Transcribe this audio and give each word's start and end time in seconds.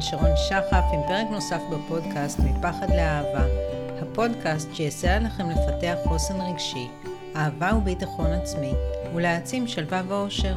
כאן 0.00 0.08
שרון 0.08 0.36
שחף 0.36 0.84
עם 0.92 1.00
פרק 1.08 1.26
נוסף 1.30 1.60
בפודקאסט 1.70 2.38
מפחד 2.38 2.90
לאהבה, 2.90 3.46
הפודקאסט 4.02 4.68
שיסייע 4.74 5.20
לכם 5.20 5.50
לפתח 5.50 5.94
חוסן 6.04 6.40
רגשי, 6.40 6.88
אהבה 7.36 7.70
וביטחון 7.76 8.32
עצמי 8.32 8.72
ולהעצים 9.14 9.66
שלווה 9.66 10.02
ואושר. 10.08 10.56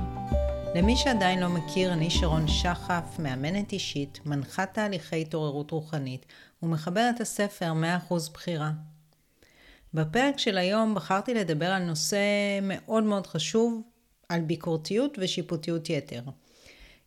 למי 0.75 0.95
שעדיין 0.95 1.39
לא 1.39 1.49
מכיר, 1.49 1.93
אני 1.93 2.09
שרון 2.09 2.47
שחף, 2.47 3.19
מאמנת 3.19 3.71
אישית, 3.71 4.19
מנחת 4.25 4.73
תהליכי 4.73 5.21
התעוררות 5.21 5.71
רוחנית 5.71 6.25
ומחברת 6.63 7.21
הספר 7.21 7.73
100% 8.09 8.13
בחירה. 8.33 8.71
בפרק 9.93 10.37
של 10.37 10.57
היום 10.57 10.95
בחרתי 10.95 11.33
לדבר 11.33 11.71
על 11.71 11.83
נושא 11.83 12.19
מאוד 12.61 13.03
מאוד 13.03 13.27
חשוב, 13.27 13.81
על 14.29 14.41
ביקורתיות 14.41 15.17
ושיפוטיות 15.21 15.89
יתר. 15.89 16.21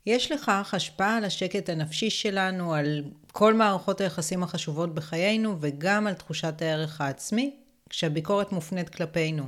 יש 0.06 0.32
לכך 0.32 0.74
השפעה 0.74 1.16
על 1.16 1.24
השקט 1.24 1.68
הנפשי 1.68 2.10
שלנו, 2.10 2.74
על 2.74 3.04
כל 3.32 3.54
מערכות 3.54 4.00
היחסים 4.00 4.42
החשובות 4.42 4.94
בחיינו 4.94 5.56
וגם 5.60 6.06
על 6.06 6.14
תחושת 6.14 6.62
הערך 6.62 7.00
העצמי, 7.00 7.56
כשהביקורת 7.90 8.52
מופנית 8.52 8.88
כלפינו. 8.88 9.44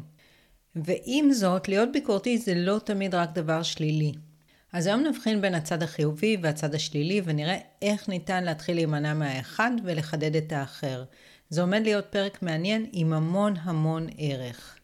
ועם 0.77 1.33
זאת, 1.33 1.69
להיות 1.69 1.89
ביקורתי 1.93 2.39
זה 2.39 2.55
לא 2.55 2.79
תמיד 2.85 3.15
רק 3.15 3.33
דבר 3.33 3.63
שלילי. 3.63 4.13
אז 4.73 4.87
היום 4.87 5.03
נבחין 5.03 5.41
בין 5.41 5.55
הצד 5.55 5.83
החיובי 5.83 6.37
והצד 6.43 6.75
השלילי 6.75 7.21
ונראה 7.25 7.59
איך 7.83 8.09
ניתן 8.09 8.45
להתחיל 8.45 8.75
להימנע 8.75 9.15
מהאחד 9.15 9.71
ולחדד 9.85 10.37
את 10.37 10.53
האחר. 10.53 11.05
זה 11.49 11.61
עומד 11.61 11.81
להיות 11.85 12.05
פרק 12.11 12.43
מעניין 12.43 12.87
עם 12.93 13.13
המון 13.13 13.55
המון 13.63 14.07
ערך. 14.19 14.79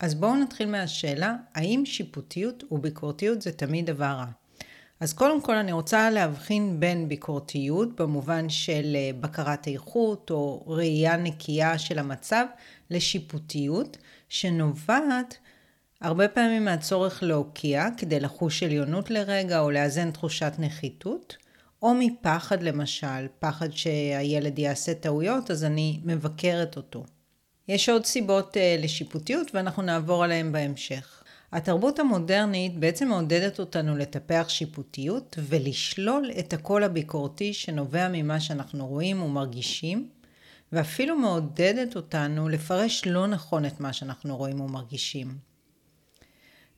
אז 0.00 0.14
בואו 0.14 0.36
נתחיל 0.36 0.68
מהשאלה, 0.68 1.34
האם 1.54 1.82
שיפוטיות 1.86 2.64
וביקורתיות 2.70 3.42
זה 3.42 3.52
תמיד 3.52 3.86
דבר 3.86 4.04
רע? 4.04 4.26
אז 5.00 5.12
קודם 5.12 5.42
כל 5.42 5.54
אני 5.54 5.72
רוצה 5.72 6.10
להבחין 6.10 6.80
בין 6.80 7.08
ביקורתיות 7.08 8.00
במובן 8.00 8.48
של 8.48 8.96
אה, 8.96 9.10
בקרת 9.20 9.66
איכות 9.68 10.30
או 10.30 10.64
ראייה 10.66 11.16
נקייה 11.16 11.78
של 11.78 11.98
המצב 11.98 12.46
לשיפוטיות 12.90 13.96
שנובעת 14.28 15.38
הרבה 16.00 16.28
פעמים 16.28 16.64
מהצורך 16.64 17.22
להוקיע 17.22 17.88
כדי 17.96 18.20
לחוש 18.20 18.62
עליונות 18.62 19.10
לרגע 19.10 19.60
או 19.60 19.70
לאזן 19.70 20.10
תחושת 20.10 20.52
נחיתות 20.58 21.36
או 21.82 21.94
מפחד 21.94 22.62
למשל, 22.62 23.26
פחד 23.38 23.72
שהילד 23.72 24.58
יעשה 24.58 24.94
טעויות 24.94 25.50
אז 25.50 25.64
אני 25.64 26.00
מבקרת 26.04 26.76
אותו. 26.76 27.04
יש 27.68 27.88
עוד 27.88 28.06
סיבות 28.06 28.56
אה, 28.56 28.76
לשיפוטיות 28.78 29.54
ואנחנו 29.54 29.82
נעבור 29.82 30.24
עליהן 30.24 30.52
בהמשך. 30.52 31.17
התרבות 31.52 31.98
המודרנית 31.98 32.78
בעצם 32.78 33.08
מעודדת 33.08 33.60
אותנו 33.60 33.96
לטפח 33.96 34.46
שיפוטיות 34.48 35.38
ולשלול 35.42 36.30
את 36.38 36.52
הקול 36.52 36.84
הביקורתי 36.84 37.52
שנובע 37.52 38.08
ממה 38.12 38.40
שאנחנו 38.40 38.86
רואים 38.86 39.22
ומרגישים, 39.22 40.08
ואפילו 40.72 41.16
מעודדת 41.16 41.96
אותנו 41.96 42.48
לפרש 42.48 43.06
לא 43.06 43.26
נכון 43.26 43.64
את 43.64 43.80
מה 43.80 43.92
שאנחנו 43.92 44.36
רואים 44.36 44.60
ומרגישים. 44.60 45.38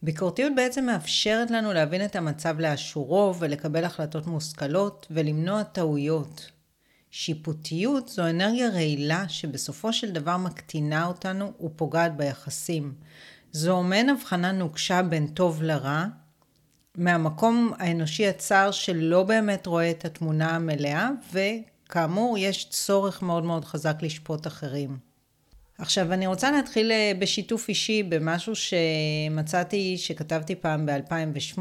ביקורתיות 0.02 0.52
בעצם 0.56 0.86
מאפשרת 0.86 1.50
לנו 1.50 1.72
להבין 1.72 2.04
את 2.04 2.16
המצב 2.16 2.60
לאשורו 2.60 3.34
ולקבל 3.38 3.84
החלטות 3.84 4.26
מושכלות 4.26 5.06
ולמנוע 5.10 5.62
טעויות. 5.62 6.50
שיפוטיות 7.10 8.08
זו 8.08 8.30
אנרגיה 8.30 8.68
רעילה 8.68 9.28
שבסופו 9.28 9.92
של 9.92 10.10
דבר 10.10 10.36
מקטינה 10.36 11.06
אותנו 11.06 11.52
ופוגעת 11.64 12.16
ביחסים, 12.16 12.94
זו 13.52 13.82
מעין 13.82 14.08
הבחנה 14.08 14.52
נוקשה 14.52 15.02
בין 15.02 15.26
טוב 15.26 15.62
לרע, 15.62 16.04
מהמקום 16.94 17.72
האנושי 17.78 18.26
הצר 18.26 18.70
שלא 18.70 19.22
באמת 19.22 19.66
רואה 19.66 19.90
את 19.90 20.04
התמונה 20.04 20.56
המלאה, 20.56 21.10
וכאמור 21.32 22.38
יש 22.38 22.68
צורך 22.70 23.22
מאוד 23.22 23.44
מאוד 23.44 23.64
חזק 23.64 23.96
לשפוט 24.02 24.46
אחרים. 24.46 24.98
עכשיו 25.78 26.12
אני 26.12 26.26
רוצה 26.26 26.50
להתחיל 26.50 26.92
אה, 26.92 27.12
בשיתוף 27.18 27.68
אישי 27.68 28.02
במשהו 28.02 28.52
שמצאתי 28.56 29.98
שכתבתי 29.98 30.54
פעם 30.54 30.86
ב-2008 30.86 31.60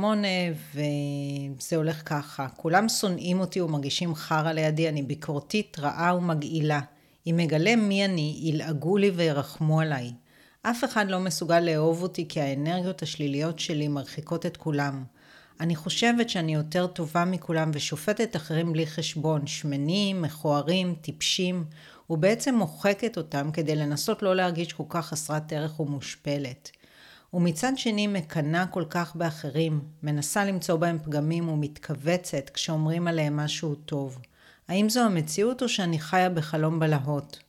וזה 0.75 1.75
הולך 1.75 2.02
ככה. 2.06 2.47
כולם 2.58 2.90
שונאים 2.90 3.40
אותי 3.40 3.62
ומרגישים 3.62 4.16
חרא 4.16 4.52
לידי 4.52 4.90
אני 4.90 5.02
ביקורתית 5.03 5.80
רעה 5.80 6.16
ומגעילה. 6.16 6.80
אם 7.28 7.36
מגלה 7.38 7.75
מי 7.75 8.06
אני 8.06 8.40
ילעגו 8.42 8.97
לי 8.97 9.09
וירחמו 9.09 9.81
עליי 9.81 10.12
אף 10.69 10.84
אחד 10.84 11.09
לא 11.09 11.19
מסוגל 11.19 11.59
לאהוב 11.59 12.03
אותי 12.03 12.28
כי 12.28 12.41
האנרגיות 12.41 13.02
השליליות 13.02 13.59
שלי 13.59 13.88
מרחיקות 13.88 14.46
את 14.46 14.57
כולם. 14.57 15.03
אני 15.59 15.75
חושבת 15.75 16.30
שאני 16.30 16.53
יותר 16.53 16.88
טובה 16.88 17.25
מכולם 17.25 17.72
ושופטת 17.74 18.35
אחרים 18.35 18.74
בלי 18.74 18.88
חשבון, 18.88 19.47
שמנים, 19.47 20.22
מכוערים, 20.22 20.96
טיפשים, 21.02 21.66
ובעצם 22.09 22.56
מוחקת 22.56 23.18
אותם 23.18 23.50
כדי 23.53 23.75
לנסות 23.75 24.22
לא 24.22 24.35
להרגיש 24.35 24.74
כל 24.74 24.84
כך 24.90 25.06
חסרת 25.06 25.53
ערך 25.53 25.80
ומושפלת. 25.80 26.72
ומצד 27.34 27.74
שני 27.75 28.07
מקנאה 28.07 28.68
כל 28.68 28.86
כך 28.90 29.16
באחרים, 29.16 29.81
מנסה 30.03 30.46
למצוא 30.46 30.75
בהם 30.75 31.00
פגמים 31.00 31.50
ומתכווצת 31.50 32.50
כשאומרים 32.53 33.07
עליהם 33.07 33.38
משהו 33.38 33.75
טוב. 33.75 34.19
האם 34.68 34.90
זו 34.90 35.00
המציאות 35.00 35.62
או 35.63 35.69
שאני 35.69 36.00
חיה 36.00 36.30
בחלום 36.30 36.80
בלהות? 36.80 37.49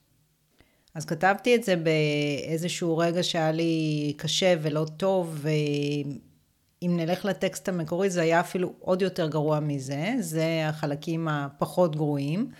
אז 0.95 1.05
כתבתי 1.05 1.55
את 1.55 1.63
זה 1.63 1.75
באיזשהו 1.75 2.97
רגע 2.97 3.23
שהיה 3.23 3.51
לי 3.51 4.13
קשה 4.17 4.55
ולא 4.61 4.85
טוב, 4.97 5.39
ואם 5.41 6.97
נלך 6.97 7.25
לטקסט 7.25 7.69
המקורי 7.69 8.09
זה 8.09 8.21
היה 8.21 8.39
אפילו 8.39 8.73
עוד 8.79 9.01
יותר 9.01 9.27
גרוע 9.27 9.59
מזה, 9.59 10.13
זה 10.19 10.63
החלקים 10.67 11.27
הפחות 11.27 11.95
גרועים. 11.95 12.51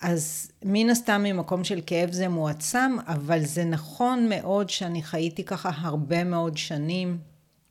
אז 0.00 0.50
מן 0.64 0.90
הסתם 0.90 1.22
ממקום 1.22 1.64
של 1.64 1.80
כאב 1.86 2.12
זה 2.12 2.28
מועצם, 2.28 2.96
אבל 3.06 3.44
זה 3.44 3.64
נכון 3.64 4.28
מאוד 4.28 4.70
שאני 4.70 5.02
חייתי 5.02 5.44
ככה 5.44 5.70
הרבה 5.74 6.24
מאוד 6.24 6.56
שנים. 6.56 7.18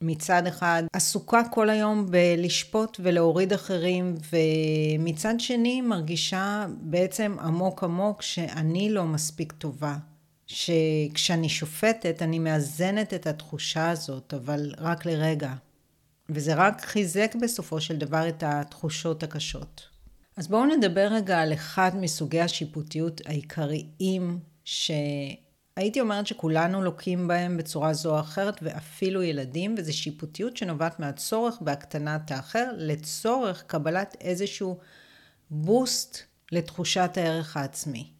מצד 0.02 0.48
אחד 0.48 0.84
עסוקה 0.94 1.42
כל 1.52 1.70
היום 1.70 2.06
בלשפוט 2.12 3.00
ולהוריד 3.04 3.54
אחרים, 3.54 4.16
ומצד 4.32 5.40
שני 5.40 5.82
מרגישה 5.82 6.66
בעצם 6.82 7.38
עמוק 7.42 7.84
עמוק 7.84 8.22
שאני 8.22 8.90
לא 8.92 9.06
מספיק 9.06 9.52
טובה. 9.52 9.98
שכשאני 10.48 11.50
שופטת 11.50 12.22
אני 12.22 12.40
מאזנת 12.40 13.14
את 13.14 13.28
התחושה 13.28 13.90
הזאת, 13.90 14.34
אבל 14.34 14.74
רק 14.78 15.06
לרגע. 15.06 15.54
וזה 16.30 16.54
רק 16.54 16.82
חיזק 16.82 17.36
בסופו 17.42 17.82
של 17.82 17.98
דבר 17.98 18.30
את 18.30 18.44
התחושות 18.46 19.24
הקשות. 19.24 19.88
אז 20.38 20.48
בואו 20.48 20.66
נדבר 20.66 21.08
רגע 21.12 21.40
על 21.40 21.54
אחד 21.54 21.92
מסוגי 21.96 22.42
השיפוטיות 22.42 23.22
העיקריים 23.26 24.40
ש... 24.66 24.92
הייתי 25.76 26.02
אומרת 26.02 26.28
שכולנו 26.28 26.82
לוקים 26.82 27.28
בהם 27.28 27.58
בצורה 27.58 27.94
זו 27.94 28.16
או 28.16 28.20
אחרת, 28.20 28.60
ואפילו 28.62 29.24
ילדים, 29.24 29.76
וזו 29.78 29.98
שיפוטיות 29.98 30.58
שנובעת 30.58 31.00
מהצורך 31.00 31.58
בהקטנת 31.62 32.32
האחר, 32.32 32.72
לצורך 32.78 33.64
קבלת 33.68 34.16
איזשהו 34.22 34.78
בוסט 35.50 36.18
לתחושת 36.52 37.12
הערך 37.16 37.58
העצמי. 37.58 38.12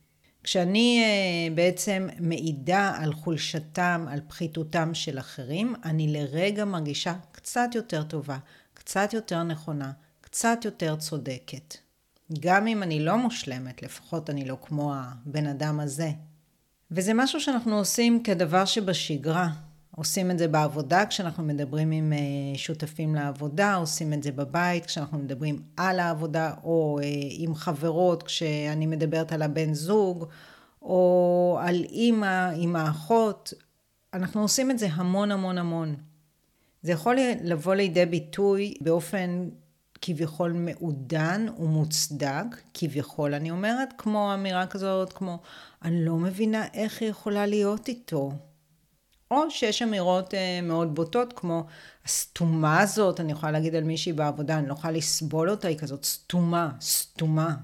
כשאני 0.44 1.04
uh, 1.04 1.54
בעצם 1.56 2.08
מעידה 2.20 2.94
על 2.98 3.14
חולשתם, 3.14 4.06
על 4.10 4.20
פחיתותם 4.28 4.94
של 4.94 5.20
אחרים, 5.20 5.76
אני 5.86 6.14
לרגע 6.14 6.66
מרגישה 6.66 7.14
קצת 7.32 7.70
יותר 7.76 8.04
טובה, 8.04 8.38
קצת 8.74 9.14
יותר 9.14 9.44
נכונה, 9.44 9.92
קצת 10.22 10.58
יותר 10.66 10.96
צודקת. 10.96 11.78
גם 12.40 12.68
אם 12.68 12.84
אני 12.84 13.06
לא 13.06 13.18
מושלמת, 13.18 13.84
לפחות 13.84 14.30
אני 14.30 14.46
לא 14.46 14.58
כמו 14.62 14.94
הבן 14.96 15.48
אדם 15.48 15.80
הזה, 15.80 16.12
וזה 16.92 17.14
משהו 17.14 17.42
שאנחנו 17.42 17.78
עושים 17.78 18.24
כדבר 18.24 18.66
שבשגרה. 18.66 19.50
עושים 19.96 20.32
את 20.32 20.38
זה 20.38 20.48
בעבודה 20.48 21.06
כשאנחנו 21.06 21.44
מדברים 21.44 21.92
עם 21.92 22.14
אה, 22.14 22.58
שותפים 22.58 23.16
לעבודה, 23.16 23.76
עושים 23.76 24.14
את 24.14 24.24
זה 24.24 24.32
בבית 24.32 24.86
כשאנחנו 24.86 25.18
מדברים 25.18 25.62
על 25.78 26.00
העבודה, 26.00 26.54
או 26.64 27.00
אה, 27.04 27.08
עם 27.30 27.56
חברות 27.56 28.24
כשאני 28.24 28.86
מדברת 28.86 29.32
על 29.32 29.42
הבן 29.42 29.74
זוג, 29.74 30.26
או 30.82 31.60
על 31.62 31.84
אימא 31.84 32.52
עם 32.56 32.76
האחות. 32.76 33.54
אנחנו 34.14 34.42
עושים 34.42 34.72
את 34.72 34.80
זה 34.80 34.88
המון 34.92 35.32
המון 35.32 35.58
המון. 35.58 35.96
זה 36.84 36.92
יכול 36.92 37.18
לבוא 37.44 37.76
לידי 37.76 38.06
ביטוי 38.06 38.74
באופן 38.82 39.50
כביכול 40.02 40.52
מעודן 40.52 41.46
ומוצדק, 41.60 42.46
כביכול 42.74 43.34
אני 43.34 43.52
אומרת, 43.52 43.94
כמו 43.98 44.34
אמירה 44.34 44.68
כזאת, 44.68 45.14
כמו 45.14 45.40
אני 45.82 46.06
לא 46.06 46.16
מבינה 46.16 46.66
איך 46.74 47.02
היא 47.02 47.10
יכולה 47.10 47.46
להיות 47.46 47.88
איתו. 47.88 48.32
או 49.32 49.52
שיש 49.52 49.82
אמירות 49.82 50.34
אה, 50.34 50.60
מאוד 50.64 50.96
בוטות, 50.96 51.34
כמו 51.34 51.66
הסתומה 52.06 52.80
הזאת, 52.80 53.20
אני 53.20 53.32
יכולה 53.32 53.52
להגיד 53.52 53.76
על 53.76 53.84
מישהי 53.84 54.14
בעבודה, 54.14 54.58
אני 54.58 54.68
לא 54.68 54.74
יכולה 54.74 54.94
לסבול 54.94 55.50
אותה, 55.50 55.68
היא 55.68 55.78
כזאת 55.78 56.06
סתומה, 56.06 56.70
סתומה. 56.82 57.56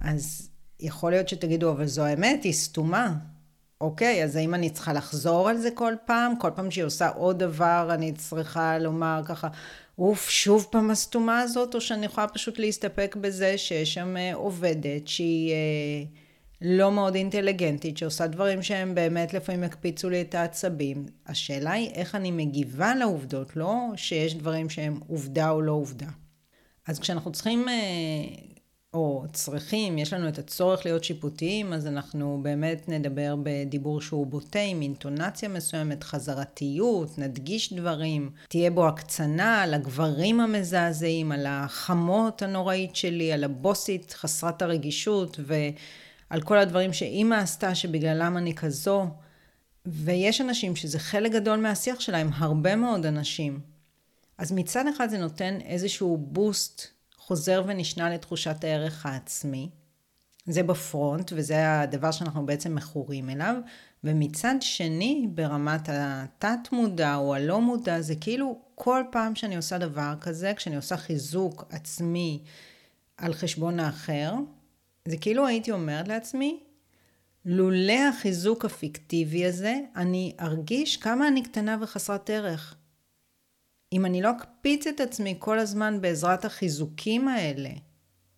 אז 0.00 0.48
יכול 0.80 1.10
להיות 1.10 1.28
שתגידו, 1.28 1.70
אבל 1.70 1.86
זו 1.86 2.04
האמת, 2.04 2.44
היא 2.44 2.52
סתומה. 2.52 3.14
אוקיי, 3.80 4.24
אז 4.24 4.36
האם 4.36 4.54
אני 4.54 4.70
צריכה 4.70 4.92
לחזור 4.92 5.48
על 5.48 5.58
זה 5.58 5.70
כל 5.74 5.94
פעם? 6.06 6.38
כל 6.38 6.50
פעם 6.54 6.70
שהיא 6.70 6.84
עושה 6.84 7.08
עוד 7.08 7.38
דבר, 7.38 7.88
אני 7.94 8.12
צריכה 8.12 8.78
לומר 8.78 9.22
ככה, 9.24 9.48
אוף, 9.98 10.30
שוב 10.30 10.66
פעם 10.70 10.90
הסתומה 10.90 11.40
הזאת, 11.40 11.74
או 11.74 11.80
שאני 11.80 12.06
יכולה 12.06 12.28
פשוט 12.28 12.58
להסתפק 12.58 13.16
בזה 13.20 13.58
שיש 13.58 13.94
שם 13.94 14.16
אה, 14.16 14.34
עובדת 14.34 15.08
שהיא 15.08 15.52
אה, 15.52 16.04
לא 16.60 16.92
מאוד 16.92 17.14
אינטליגנטית, 17.14 17.96
שעושה 17.96 18.26
דברים 18.26 18.62
שהם 18.62 18.94
באמת 18.94 19.34
לפעמים 19.34 19.64
יקפיצו 19.64 20.10
לי 20.10 20.20
את 20.20 20.34
העצבים. 20.34 21.06
השאלה 21.26 21.72
היא 21.72 21.90
איך 21.90 22.14
אני 22.14 22.30
מגיבה 22.30 22.94
לעובדות, 22.94 23.56
לא 23.56 23.76
שיש 23.96 24.34
דברים 24.34 24.70
שהם 24.70 25.00
עובדה 25.08 25.50
או 25.50 25.62
לא 25.62 25.72
עובדה. 25.72 26.08
אז 26.86 26.98
כשאנחנו 26.98 27.32
צריכים 27.32 27.68
אה, 27.68 27.74
או 28.96 29.24
צריכים, 29.32 29.98
יש 29.98 30.12
לנו 30.12 30.28
את 30.28 30.38
הצורך 30.38 30.86
להיות 30.86 31.04
שיפוטיים, 31.04 31.72
אז 31.72 31.86
אנחנו 31.86 32.40
באמת 32.42 32.88
נדבר 32.88 33.34
בדיבור 33.42 34.00
שהוא 34.00 34.26
בוטה, 34.26 34.58
עם 34.58 34.82
אינטונציה 34.82 35.48
מסוימת, 35.48 36.04
חזרתיות, 36.04 37.18
נדגיש 37.18 37.72
דברים, 37.72 38.30
תהיה 38.48 38.70
בו 38.70 38.88
הקצנה 38.88 39.62
על 39.62 39.74
הגברים 39.74 40.40
המזעזעים, 40.40 41.32
על 41.32 41.46
החמות 41.48 42.42
הנוראית 42.42 42.96
שלי, 42.96 43.32
על 43.32 43.44
הבוסית 43.44 44.12
חסרת 44.12 44.62
הרגישות, 44.62 45.40
ועל 45.44 46.40
כל 46.40 46.58
הדברים 46.58 46.92
שאימא 46.92 47.34
עשתה 47.34 47.74
שבגללם 47.74 48.36
אני 48.36 48.54
כזו. 48.54 49.06
ויש 49.86 50.40
אנשים 50.40 50.76
שזה 50.76 50.98
חלק 50.98 51.32
גדול 51.32 51.58
מהשיח 51.58 52.00
שלהם, 52.00 52.30
הרבה 52.34 52.76
מאוד 52.76 53.06
אנשים. 53.06 53.60
אז 54.38 54.52
מצד 54.52 54.84
אחד 54.96 55.10
זה 55.10 55.18
נותן 55.18 55.58
איזשהו 55.64 56.16
בוסט 56.16 56.95
חוזר 57.26 57.62
ונשנה 57.66 58.10
לתחושת 58.10 58.64
הערך 58.64 59.06
העצמי. 59.06 59.70
זה 60.46 60.62
בפרונט, 60.62 61.32
וזה 61.36 61.80
הדבר 61.80 62.10
שאנחנו 62.10 62.46
בעצם 62.46 62.74
מכורים 62.74 63.30
אליו. 63.30 63.56
ומצד 64.04 64.54
שני, 64.60 65.26
ברמת 65.34 65.88
התת 65.92 66.72
מודע 66.72 67.14
או 67.16 67.34
הלא 67.34 67.60
מודע, 67.60 68.00
זה 68.00 68.14
כאילו 68.14 68.58
כל 68.74 69.02
פעם 69.12 69.34
שאני 69.34 69.56
עושה 69.56 69.78
דבר 69.78 70.14
כזה, 70.20 70.52
כשאני 70.56 70.76
עושה 70.76 70.96
חיזוק 70.96 71.64
עצמי 71.70 72.42
על 73.16 73.34
חשבון 73.34 73.80
האחר, 73.80 74.34
זה 75.08 75.16
כאילו 75.16 75.46
הייתי 75.46 75.72
אומרת 75.72 76.08
לעצמי, 76.08 76.60
לולא 77.44 78.08
החיזוק 78.08 78.64
הפיקטיבי 78.64 79.46
הזה, 79.46 79.74
אני 79.96 80.34
ארגיש 80.40 80.96
כמה 80.96 81.28
אני 81.28 81.42
קטנה 81.42 81.76
וחסרת 81.80 82.30
ערך. 82.30 82.76
אם 83.92 84.06
אני 84.06 84.22
לא 84.22 84.30
אקפיץ 84.30 84.86
את 84.86 85.00
עצמי 85.00 85.36
כל 85.38 85.58
הזמן 85.58 86.00
בעזרת 86.00 86.44
החיזוקים 86.44 87.28
האלה, 87.28 87.70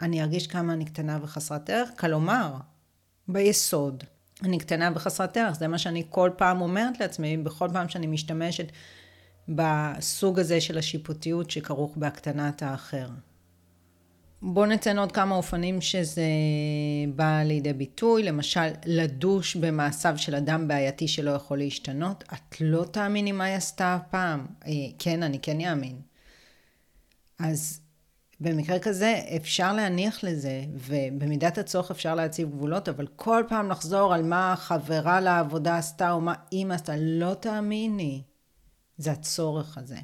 אני 0.01 0.23
ארגיש 0.23 0.47
כמה 0.47 0.73
אני 0.73 0.85
קטנה 0.85 1.19
וחסרת 1.23 1.71
ערך. 1.71 1.91
כלומר, 1.99 2.55
ביסוד, 3.29 4.05
אני 4.43 4.59
קטנה 4.59 4.91
וחסרת 4.95 5.37
ערך. 5.37 5.55
זה 5.55 5.69
מה 5.69 5.79
שאני 5.79 6.03
כל 6.11 6.31
פעם 6.37 6.61
אומרת 6.61 7.01
לעצמי, 7.01 7.37
בכל 7.37 7.69
פעם 7.73 7.89
שאני 7.89 8.07
משתמשת 8.07 8.73
בסוג 9.49 10.39
הזה 10.39 10.61
של 10.61 10.79
השיפוטיות 10.79 11.51
שכרוך 11.51 11.97
בהקטנת 11.97 12.63
האחר. 12.63 13.09
בואו 14.43 14.67
נציין 14.67 14.99
עוד 14.99 15.13
כמה 15.13 15.35
אופנים 15.35 15.81
שזה 15.81 16.23
בא 17.15 17.43
לידי 17.43 17.73
ביטוי, 17.73 18.23
למשל 18.23 18.69
לדוש 18.87 19.57
במעשיו 19.57 20.19
של 20.19 20.35
אדם 20.35 20.69
בעייתי 20.69 21.09
שלא 21.09 21.31
יכול 21.31 21.59
להשתנות. 21.59 22.25
את 22.33 22.61
לא 22.61 22.85
תאמיני 22.85 23.33
מה 23.33 23.45
היא 23.45 23.57
עשתה 23.57 23.95
הפעם. 23.95 24.47
אה, 24.67 24.73
כן, 24.99 25.23
אני 25.23 25.39
כן 25.39 25.61
אאמין. 25.61 26.01
אז 27.39 27.81
במקרה 28.41 28.79
כזה 28.79 29.21
אפשר 29.37 29.73
להניח 29.73 30.25
לזה, 30.25 30.65
ובמידת 30.75 31.59
הצורך 31.59 31.91
אפשר 31.91 32.15
להציב 32.15 32.51
גבולות, 32.51 32.89
אבל 32.89 33.07
כל 33.17 33.45
פעם 33.49 33.71
לחזור 33.71 34.15
על 34.15 34.23
מה 34.23 34.55
חברה 34.57 35.21
לעבודה 35.21 35.79
עשתה 35.79 36.11
או 36.11 36.21
מה 36.21 36.35
אימא 36.53 36.75
עשתה, 36.75 36.93
לא 36.97 37.35
תאמיני. 37.35 38.23
זה 38.99 39.13
הצורך 39.13 39.79
הזה. 39.79 39.99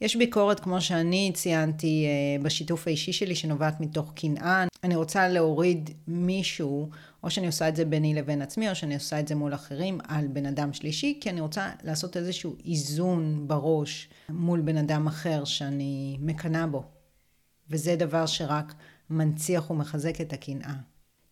יש 0.00 0.16
ביקורת, 0.16 0.60
כמו 0.60 0.80
שאני 0.80 1.30
ציינתי 1.34 2.06
אה, 2.06 2.42
בשיתוף 2.42 2.86
האישי 2.86 3.12
שלי, 3.12 3.34
שנובעת 3.34 3.80
מתוך 3.80 4.12
קנאה. 4.14 4.64
אני 4.84 4.96
רוצה 4.96 5.28
להוריד 5.28 5.90
מישהו, 6.08 6.90
או 7.22 7.30
שאני 7.30 7.46
עושה 7.46 7.68
את 7.68 7.76
זה 7.76 7.84
ביני 7.84 8.14
לבין 8.14 8.42
עצמי, 8.42 8.70
או 8.70 8.74
שאני 8.74 8.94
עושה 8.94 9.20
את 9.20 9.28
זה 9.28 9.34
מול 9.34 9.54
אחרים, 9.54 9.98
על 10.08 10.26
בן 10.26 10.46
אדם 10.46 10.72
שלישי, 10.72 11.18
כי 11.20 11.30
אני 11.30 11.40
רוצה 11.40 11.70
לעשות 11.84 12.16
איזשהו 12.16 12.56
איזון 12.66 13.48
בראש 13.48 14.08
מול 14.28 14.60
בן 14.60 14.76
אדם 14.76 15.06
אחר 15.06 15.44
שאני 15.44 16.16
מקנאה 16.20 16.66
בו. 16.66 16.82
וזה 17.70 17.96
דבר 17.96 18.26
שרק 18.26 18.74
מנציח 19.10 19.70
ומחזק 19.70 20.20
את 20.20 20.32
הקנאה. 20.32 20.74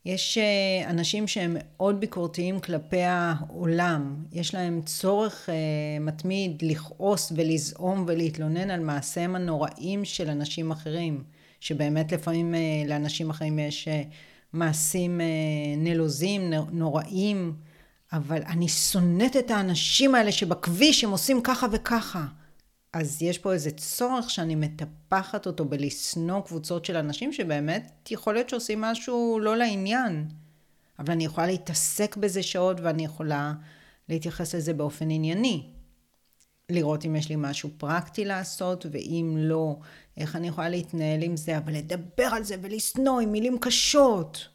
יש 0.04 0.38
אה, 0.38 0.90
אנשים 0.90 1.28
שהם 1.28 1.56
מאוד 1.58 2.00
ביקורתיים 2.00 2.60
כלפי 2.60 3.02
העולם, 3.02 4.16
יש 4.32 4.54
להם 4.54 4.82
צורך 4.82 5.48
אה, 5.48 5.54
מתמיד 6.00 6.62
לכעוס 6.62 7.32
ולזעום 7.36 8.04
ולהתלונן 8.08 8.70
על 8.70 8.80
מעשיהם 8.80 9.36
הנוראים 9.36 10.04
של 10.04 10.30
אנשים 10.30 10.70
אחרים, 10.70 11.24
שבאמת 11.60 12.12
לפעמים 12.12 12.54
אה, 12.54 12.60
לאנשים 12.88 13.30
אחרים 13.30 13.58
יש 13.58 13.88
מעשים 14.52 15.20
נלוזים, 15.76 16.52
נוראים, 16.72 17.54
אבל 18.12 18.42
אני 18.46 18.68
שונאת 18.68 19.36
את 19.36 19.50
האנשים 19.50 20.14
האלה 20.14 20.32
שבכביש 20.32 21.04
הם 21.04 21.10
עושים 21.10 21.40
ככה 21.42 21.66
וככה. 21.72 22.26
אז 22.92 23.22
יש 23.22 23.38
פה 23.38 23.52
איזה 23.52 23.70
צורך 23.70 24.30
שאני 24.30 24.54
מטפחת 24.54 25.46
אותו 25.46 25.64
בלשנוא 25.64 26.40
קבוצות 26.40 26.84
של 26.84 26.96
אנשים 26.96 27.32
שבאמת 27.32 28.08
יכול 28.10 28.34
להיות 28.34 28.48
שעושים 28.48 28.80
משהו 28.80 29.38
לא 29.42 29.56
לעניין. 29.56 30.28
אבל 30.98 31.12
אני 31.12 31.24
יכולה 31.24 31.46
להתעסק 31.46 32.16
בזה 32.16 32.42
שעות 32.42 32.80
ואני 32.80 33.04
יכולה 33.04 33.52
להתייחס 34.08 34.54
לזה 34.54 34.74
באופן 34.74 35.10
ענייני. 35.10 35.70
לראות 36.70 37.04
אם 37.04 37.16
יש 37.16 37.28
לי 37.28 37.34
משהו 37.38 37.70
פרקטי 37.76 38.24
לעשות, 38.24 38.86
ואם 38.90 39.34
לא, 39.38 39.76
איך 40.16 40.36
אני 40.36 40.48
יכולה 40.48 40.68
להתנהל 40.68 41.22
עם 41.22 41.36
זה, 41.36 41.58
אבל 41.58 41.72
לדבר 41.72 42.28
על 42.32 42.42
זה 42.44 42.56
ולשנוא 42.62 43.20
עם 43.20 43.32
מילים 43.32 43.58
קשות. 43.58 44.48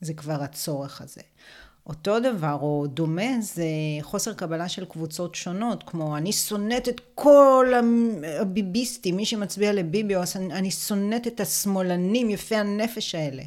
זה 0.00 0.14
כבר 0.14 0.42
הצורך 0.42 1.00
הזה. 1.00 1.22
אותו 1.88 2.20
דבר 2.20 2.58
או 2.60 2.86
דומה 2.86 3.40
זה 3.40 3.64
חוסר 4.02 4.34
קבלה 4.34 4.68
של 4.68 4.84
קבוצות 4.84 5.34
שונות, 5.34 5.82
כמו 5.82 6.16
אני 6.16 6.32
שונאת 6.32 6.88
את 6.88 7.00
כל 7.14 7.72
הביביסטים, 8.40 9.16
מי 9.16 9.26
שמצביע 9.26 9.72
לביבי, 9.72 10.16
או 10.16 10.22
אני 10.36 10.70
שונאת 10.70 11.26
את 11.26 11.40
השמאלנים 11.40 12.30
יפי 12.30 12.56
הנפש 12.56 13.14
האלה. 13.14 13.42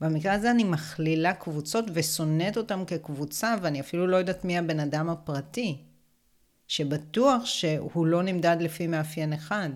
במקרה 0.00 0.32
הזה 0.32 0.50
אני 0.50 0.64
מכלילה 0.64 1.32
קבוצות 1.32 1.84
ושונאת 1.92 2.56
אותם 2.56 2.84
כקבוצה, 2.86 3.54
ואני 3.62 3.80
אפילו 3.80 4.06
לא 4.06 4.16
יודעת 4.16 4.44
מי 4.44 4.58
הבן 4.58 4.80
אדם 4.80 5.10
הפרטי, 5.10 5.76
שבטוח 6.68 7.44
שהוא 7.44 8.06
לא 8.06 8.22
נמדד 8.22 8.56
לפי 8.60 8.86
מאפיין 8.86 9.32
אחד. 9.32 9.70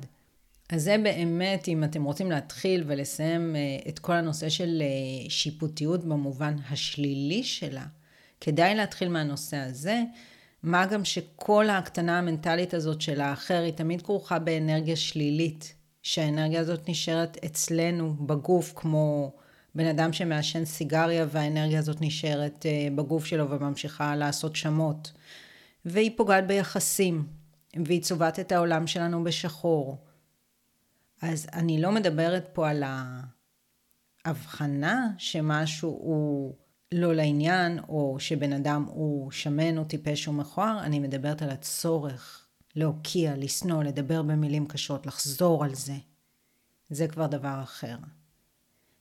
אז 0.68 0.82
זה 0.82 0.96
באמת, 1.02 1.68
אם 1.68 1.84
אתם 1.84 2.04
רוצים 2.04 2.30
להתחיל 2.30 2.84
ולסיים 2.86 3.56
אה, 3.56 3.60
את 3.88 3.98
כל 3.98 4.12
הנושא 4.12 4.48
של 4.48 4.82
אה, 4.82 5.30
שיפוטיות 5.30 6.04
במובן 6.04 6.56
השלילי 6.70 7.44
שלה, 7.44 7.84
כדאי 8.40 8.74
להתחיל 8.74 9.08
מהנושא 9.08 9.56
הזה. 9.56 10.02
מה 10.62 10.86
גם 10.86 11.04
שכל 11.04 11.68
ההקטנה 11.68 12.18
המנטלית 12.18 12.74
הזאת 12.74 13.00
של 13.00 13.20
האחר 13.20 13.62
היא 13.62 13.72
תמיד 13.72 14.02
כרוכה 14.02 14.38
באנרגיה 14.38 14.96
שלילית, 14.96 15.74
שהאנרגיה 16.02 16.60
הזאת 16.60 16.88
נשארת 16.88 17.44
אצלנו 17.44 18.14
בגוף 18.26 18.72
כמו 18.76 19.32
בן 19.74 19.86
אדם 19.86 20.12
שמעשן 20.12 20.64
סיגריה 20.64 21.26
והאנרגיה 21.30 21.78
הזאת 21.78 21.96
נשארת 22.00 22.66
אה, 22.66 22.88
בגוף 22.94 23.24
שלו 23.26 23.50
וממשיכה 23.50 24.16
לעשות 24.16 24.56
שמות. 24.56 25.12
והיא 25.84 26.10
פוגעת 26.16 26.46
ביחסים, 26.46 27.26
והיא 27.84 28.02
צובעת 28.02 28.40
את 28.40 28.52
העולם 28.52 28.86
שלנו 28.86 29.24
בשחור. 29.24 29.96
אז 31.22 31.46
אני 31.52 31.80
לא 31.80 31.92
מדברת 31.92 32.48
פה 32.52 32.70
על 32.70 32.82
ההבחנה 34.24 35.08
שמשהו 35.18 35.90
הוא 35.90 36.54
לא 36.92 37.14
לעניין, 37.14 37.78
או 37.78 38.16
שבן 38.20 38.52
אדם 38.52 38.84
הוא 38.88 39.30
שמן 39.30 39.78
או 39.78 39.84
טיפש 39.84 40.28
או 40.28 40.32
מכוער, 40.32 40.80
אני 40.80 40.98
מדברת 40.98 41.42
על 41.42 41.50
הצורך 41.50 42.46
להוקיע, 42.76 43.36
לשנוא, 43.36 43.82
לדבר 43.82 44.22
במילים 44.22 44.66
קשות, 44.66 45.06
לחזור 45.06 45.64
על 45.64 45.74
זה. 45.74 45.96
זה 46.90 47.08
כבר 47.08 47.26
דבר 47.26 47.60
אחר. 47.62 47.96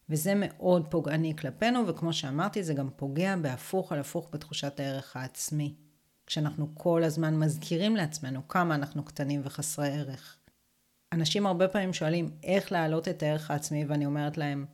וזה 0.10 0.34
מאוד 0.36 0.88
פוגעני 0.89 1.36
כלפינו, 1.36 1.88
וכמו 1.88 2.13
שאמרתי, 2.13 2.63
זה 2.63 2.74
גם 2.74 2.89
פוגע 2.95 3.36
בהפוך 3.36 3.91
על 3.91 4.00
הפוך 4.00 4.29
בתחושת 4.34 4.79
הערך 4.79 5.15
העצמי. 5.15 5.75
כשאנחנו 6.27 6.67
כל 6.74 7.03
הזמן 7.03 7.39
מזכירים 7.39 7.95
לעצמנו 7.95 8.48
כמה 8.48 8.75
אנחנו 8.75 9.05
קטנים 9.05 9.41
וחסרי 9.43 9.88
ערך. 9.88 10.38
אנשים 11.13 11.45
הרבה 11.45 11.67
פעמים 11.67 11.93
שואלים 11.93 12.31
איך 12.43 12.71
להעלות 12.71 13.07
את 13.07 13.24
הערך 13.24 13.51
העצמי, 13.51 13.85
ואני 13.85 14.05
אומרת 14.05 14.38
להם, 14.38 14.65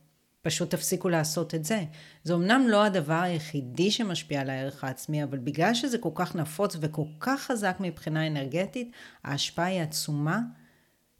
פשוט 0.42 0.70
תפסיקו 0.70 1.08
לעשות 1.08 1.54
את 1.54 1.64
זה. 1.64 1.84
זה 2.24 2.34
אמנם 2.34 2.66
לא 2.68 2.84
הדבר 2.84 3.20
היחידי 3.22 3.90
שמשפיע 3.90 4.40
על 4.40 4.50
הערך 4.50 4.84
העצמי, 4.84 5.24
אבל 5.24 5.38
בגלל 5.38 5.74
שזה 5.74 5.98
כל 5.98 6.10
כך 6.14 6.36
נפוץ 6.36 6.76
וכל 6.80 7.04
כך 7.20 7.40
חזק 7.40 7.76
מבחינה 7.80 8.26
אנרגטית, 8.26 8.92
ההשפעה 9.24 9.66
היא 9.66 9.80
עצומה, 9.80 10.40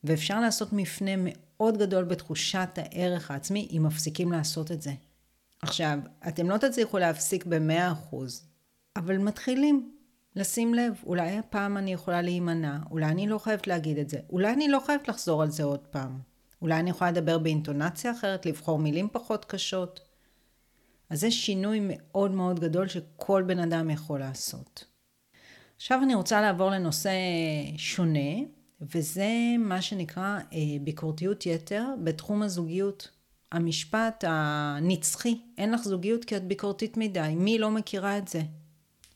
ואפשר 0.05 0.41
לעשות 0.41 0.73
מפנה 0.73 1.11
מאוד 1.17 1.79
גדול 1.79 2.05
בתחושת 2.05 2.69
הערך 2.77 3.31
העצמי 3.31 3.69
אם 3.77 3.83
מפסיקים 3.87 4.33
לעשות 4.33 4.73
את 4.73 4.83
זה. 4.83 4.93
עכשיו, 5.63 5.99
אתם 6.29 6.51
לא 6.51 6.57
תצליחו 6.57 6.99
להפסיק 6.99 7.47
ב-100%, 7.47 8.17
אבל 8.97 9.19
מתחילים. 9.19 9.93
לשים 10.37 10.75
לב, 10.75 11.03
אולי 11.07 11.39
הפעם 11.39 11.77
אני 11.77 11.93
יכולה 11.93 12.23
להימנע, 12.23 12.79
אולי 12.91 13.07
אני 13.07 13.27
לא 13.27 13.39
חייבת 13.39 13.67
להגיד 13.67 13.99
את 13.99 14.09
זה, 14.09 14.19
אולי 14.31 14.53
אני 14.53 14.69
לא 14.69 14.81
חייבת 14.87 15.09
לחזור 15.09 15.43
על 15.43 15.51
זה 15.51 15.63
עוד 15.63 15.87
פעם. 15.87 16.19
אולי 16.63 16.75
אני 16.75 16.91
יכולה 16.91 17.11
לדבר 17.11 17.39
באינטונציה 17.39 18.13
אחרת, 18.13 18.47
לבחור 18.47 18.79
מילים 18.79 19.09
פחות 19.13 19.45
קשות. 19.45 20.01
אז 21.11 21.21
זה 21.21 21.31
שינוי 21.31 21.81
מאוד 21.83 22.31
מאוד 22.31 22.61
גדול 22.61 22.89
שכל 22.89 23.43
בן 23.47 23.59
אדם 23.59 23.91
יכול 23.91 24.21
לעשות. 24.21 24.85
עכשיו 25.77 26.01
אני 26.03 26.15
רוצה 26.15 26.41
לעבור 26.41 26.71
לנושא 26.71 27.11
שונה, 27.77 28.31
וזה 28.81 29.29
מה 29.59 29.83
שנקרא 29.83 30.39
אה, 30.53 30.59
ביקורתיות 30.81 31.47
יתר 31.47 31.85
בתחום 32.05 32.43
הזוגיות. 32.43 33.11
המשפט 33.53 34.25
הנצחי, 34.29 35.41
אין 35.59 35.73
לך 35.73 35.83
זוגיות 35.83 36.25
כי 36.25 36.37
את 36.37 36.45
ביקורתית 36.45 36.97
מדי, 36.97 37.35
מי 37.37 37.59
לא 37.59 37.71
מכירה 37.71 38.19
את 38.19 38.29
זה? 38.29 38.43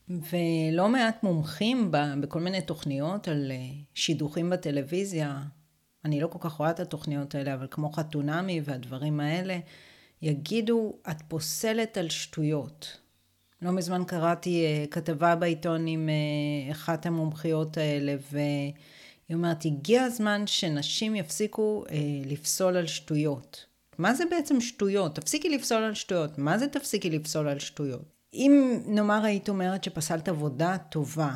ולא 0.09 0.89
מעט 0.89 1.23
מומחים 1.23 1.91
בכל 2.21 2.39
מיני 2.39 2.61
תוכניות 2.61 3.27
על 3.27 3.51
אה, 3.51 3.57
שידוכים 3.93 4.49
בטלוויזיה, 4.49 5.41
אני 6.05 6.21
לא 6.21 6.27
כל 6.27 6.39
כך 6.41 6.51
רואה 6.51 6.69
את 6.69 6.79
התוכניות 6.79 7.35
האלה, 7.35 7.53
אבל 7.53 7.67
כמו 7.71 7.91
חתונמי 7.91 8.61
והדברים 8.63 9.19
האלה, 9.19 9.59
יגידו, 10.21 10.93
את 11.09 11.17
פוסלת 11.27 11.97
על 11.97 12.09
שטויות. 12.09 12.97
לא 13.61 13.71
מזמן 13.71 14.03
קראתי 14.03 14.65
uh, 14.65 14.91
כתבה 14.91 15.35
בעיתון 15.35 15.87
עם 15.87 16.09
uh, 16.09 16.71
אחת 16.71 17.05
המומחיות 17.05 17.77
האלה, 17.77 18.15
והיא 18.31 18.73
אומרת, 19.33 19.65
הגיע 19.65 20.03
הזמן 20.03 20.47
שנשים 20.47 21.15
יפסיקו 21.15 21.83
לפסול 22.25 22.77
על 22.77 22.87
שטויות. 22.87 23.65
מה 23.97 24.13
זה 24.13 24.23
בעצם 24.31 24.61
שטויות? 24.61 25.15
תפסיקי 25.15 25.49
לפסול 25.49 25.83
על 25.83 25.93
שטויות. 25.93 26.37
מה 26.37 26.57
זה 26.57 26.67
תפסיקי 26.67 27.09
לפסול 27.09 27.47
על 27.47 27.59
שטויות? 27.59 28.16
אם 28.37 28.79
נאמר 28.85 29.25
היית 29.25 29.49
אומרת 29.49 29.83
שפסלת 29.83 30.29
עבודה 30.29 30.77
טובה, 30.77 31.29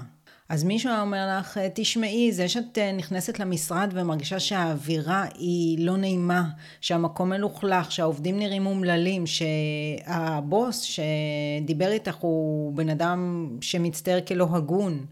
אז 0.49 0.63
מישהו 0.63 0.89
היה 0.89 1.01
אומר 1.01 1.37
לך, 1.39 1.59
תשמעי, 1.73 2.31
זה 2.31 2.49
שאת 2.49 2.77
אה, 2.77 2.91
נכנסת 2.91 3.39
למשרד 3.39 3.89
ומרגישה 3.93 4.39
שהאווירה 4.39 5.25
היא 5.37 5.85
לא 5.85 5.97
נעימה, 5.97 6.43
שהמקום 6.81 7.29
מלוכלך, 7.29 7.91
שהעובדים 7.91 8.39
נראים 8.39 8.65
אומללים, 8.65 9.23
שהבוס 9.27 10.81
שדיבר 10.81 11.91
איתך 11.91 12.15
הוא 12.15 12.73
בן 12.73 12.89
אדם 12.89 13.49
שמצטער 13.61 14.19
כלא 14.27 14.47
הגון, 14.51 15.05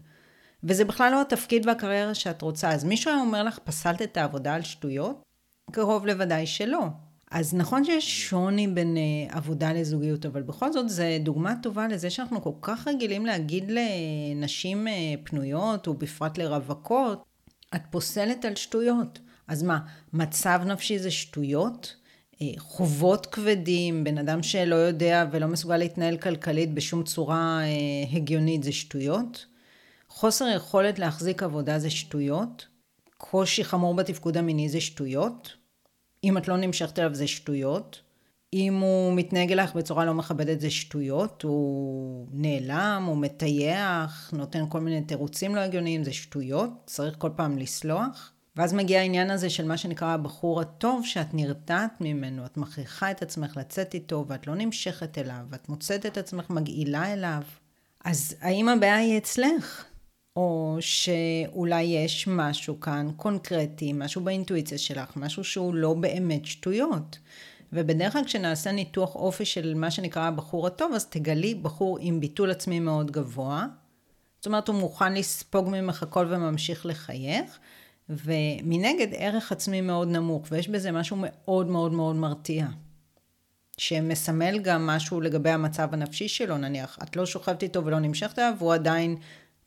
וזה 0.64 0.84
בכלל 0.84 1.12
לא 1.12 1.20
התפקיד 1.20 1.66
והקריירה 1.66 2.14
שאת 2.14 2.42
רוצה. 2.42 2.70
אז 2.70 2.84
מישהו 2.84 3.10
היה 3.10 3.20
אומר 3.20 3.42
לך, 3.42 3.58
פסלת 3.58 4.02
את 4.02 4.16
העבודה 4.16 4.54
על 4.54 4.62
שטויות? 4.62 5.22
קרוב 5.72 6.06
לוודאי 6.06 6.46
שלא. 6.46 6.80
אז 7.30 7.54
נכון 7.54 7.84
שיש 7.84 8.28
שוני 8.28 8.68
בין 8.68 8.96
uh, 8.96 9.36
עבודה 9.36 9.72
לזוגיות, 9.72 10.26
אבל 10.26 10.42
בכל 10.42 10.72
זאת 10.72 10.88
זו 10.88 11.02
דוגמה 11.20 11.54
טובה 11.62 11.88
לזה 11.88 12.10
שאנחנו 12.10 12.42
כל 12.42 12.52
כך 12.60 12.88
רגילים 12.88 13.26
להגיד 13.26 13.70
לנשים 13.70 14.86
uh, 14.86 14.90
פנויות, 15.24 15.88
ובפרט 15.88 16.38
לרווקות, 16.38 17.22
את 17.74 17.82
פוסלת 17.90 18.44
על 18.44 18.54
שטויות. 18.54 19.18
אז 19.48 19.62
מה, 19.62 19.78
מצב 20.12 20.60
נפשי 20.66 20.98
זה 20.98 21.10
שטויות? 21.10 21.96
Uh, 22.34 22.38
חובות 22.58 23.26
כבדים, 23.26 24.04
בן 24.04 24.18
אדם 24.18 24.42
שלא 24.42 24.74
יודע 24.74 25.26
ולא 25.32 25.46
מסוגל 25.46 25.76
להתנהל 25.76 26.16
כלכלית 26.16 26.74
בשום 26.74 27.02
צורה 27.02 27.60
הגיונית 28.12 28.62
זה 28.62 28.72
שטויות? 28.72 29.46
חוסר 30.08 30.48
יכולת 30.56 30.98
להחזיק 30.98 31.42
עבודה 31.42 31.78
זה 31.78 31.90
שטויות? 31.90 32.66
קושי 33.18 33.64
חמור 33.64 33.94
בתפקוד 33.94 34.36
המיני 34.36 34.68
זה 34.68 34.80
שטויות? 34.80 35.59
אם 36.24 36.38
את 36.38 36.48
לא 36.48 36.56
נמשכת 36.56 36.98
אליו 36.98 37.14
זה 37.14 37.26
שטויות. 37.26 38.00
אם 38.52 38.74
הוא 38.74 39.12
מתנהג 39.12 39.52
אלייך 39.52 39.74
בצורה 39.74 40.04
לא 40.04 40.14
מכבדת 40.14 40.60
זה 40.60 40.70
שטויות, 40.70 41.42
הוא 41.42 42.26
נעלם, 42.32 43.04
הוא 43.06 43.16
מטייח, 43.16 44.30
נותן 44.32 44.64
כל 44.68 44.80
מיני 44.80 45.02
תירוצים 45.02 45.54
לא 45.54 45.60
הגיוניים, 45.60 46.04
זה 46.04 46.12
שטויות, 46.12 46.70
צריך 46.86 47.14
כל 47.18 47.30
פעם 47.36 47.58
לסלוח. 47.58 48.32
ואז 48.56 48.72
מגיע 48.72 49.00
העניין 49.00 49.30
הזה 49.30 49.50
של 49.50 49.66
מה 49.68 49.76
שנקרא 49.76 50.08
הבחור 50.08 50.60
הטוב, 50.60 51.06
שאת 51.06 51.34
נרתעת 51.34 52.00
ממנו, 52.00 52.46
את 52.46 52.56
מכריחה 52.56 53.10
את 53.10 53.22
עצמך 53.22 53.56
לצאת 53.56 53.94
איתו, 53.94 54.24
ואת 54.28 54.46
לא 54.46 54.54
נמשכת 54.54 55.18
אליו, 55.18 55.46
ואת 55.50 55.68
מוצאת 55.68 56.06
את 56.06 56.18
עצמך 56.18 56.50
מגעילה 56.50 57.12
אליו. 57.12 57.42
אז 58.04 58.36
האם 58.40 58.68
הבעיה 58.68 58.96
היא 58.96 59.18
אצלך? 59.18 59.84
או 60.36 60.76
שאולי 60.80 61.82
יש 61.82 62.28
משהו 62.28 62.80
כאן 62.80 63.08
קונקרטי, 63.16 63.92
משהו 63.92 64.20
באינטואיציה 64.20 64.78
שלך, 64.78 65.16
משהו 65.16 65.44
שהוא 65.44 65.74
לא 65.74 65.94
באמת 65.94 66.46
שטויות. 66.46 67.18
ובדרך 67.72 68.12
כלל 68.12 68.24
כשנעשה 68.24 68.72
ניתוח 68.72 69.14
אופי 69.14 69.44
של 69.44 69.74
מה 69.74 69.90
שנקרא 69.90 70.22
הבחור 70.22 70.66
הטוב, 70.66 70.92
אז 70.94 71.06
תגלי 71.06 71.54
בחור 71.54 71.98
עם 72.00 72.20
ביטול 72.20 72.50
עצמי 72.50 72.80
מאוד 72.80 73.10
גבוה. 73.10 73.66
זאת 74.38 74.46
אומרת, 74.46 74.68
הוא 74.68 74.76
מוכן 74.76 75.14
לספוג 75.14 75.68
ממך 75.68 76.02
הכל 76.02 76.26
וממשיך 76.30 76.86
לחייך. 76.86 77.58
ומנגד 78.10 79.08
ערך 79.12 79.52
עצמי 79.52 79.80
מאוד 79.80 80.08
נמוך, 80.08 80.46
ויש 80.50 80.68
בזה 80.68 80.92
משהו 80.92 81.16
מאוד 81.20 81.66
מאוד 81.66 81.92
מאוד 81.92 82.16
מרתיע. 82.16 82.66
שמסמל 83.78 84.58
גם 84.58 84.86
משהו 84.86 85.20
לגבי 85.20 85.50
המצב 85.50 85.88
הנפשי 85.94 86.28
שלו, 86.28 86.58
נניח, 86.58 86.98
את 87.02 87.16
לא 87.16 87.26
שוכבת 87.26 87.62
איתו 87.62 87.84
ולא 87.84 87.98
נמשכת 87.98 88.38
אליו, 88.38 88.54
והוא 88.58 88.74
עדיין 88.74 89.16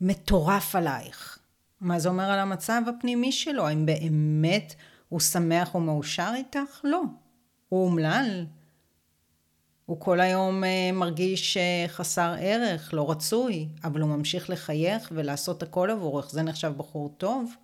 מטורף 0.06 0.76
עלייך. 0.76 1.38
מה 1.80 1.98
זה 1.98 2.08
אומר 2.08 2.24
על 2.24 2.38
המצב 2.38 2.82
הפנימי 2.86 3.32
שלו? 3.32 3.66
האם 3.66 3.86
באמת 3.86 4.74
הוא 5.08 5.20
שמח 5.20 5.74
ומאושר 5.74 6.32
איתך? 6.34 6.80
לא. 6.84 7.02
הוא 7.68 7.86
אומלל. 7.86 8.46
הוא 9.86 10.00
כל 10.00 10.20
היום 10.20 10.64
אה, 10.64 10.90
מרגיש 10.92 11.56
אה, 11.56 11.84
חסר 11.88 12.34
ערך, 12.38 12.94
לא 12.94 13.10
רצוי, 13.10 13.68
אבל 13.84 14.00
הוא 14.00 14.10
ממשיך 14.10 14.50
לחייך 14.50 15.12
ולעשות 15.14 15.62
הכל 15.62 15.90
עבורך. 15.90 16.30
זה 16.30 16.42
נחשב 16.42 16.72
בחור 16.76 17.14
טוב? 17.18 17.54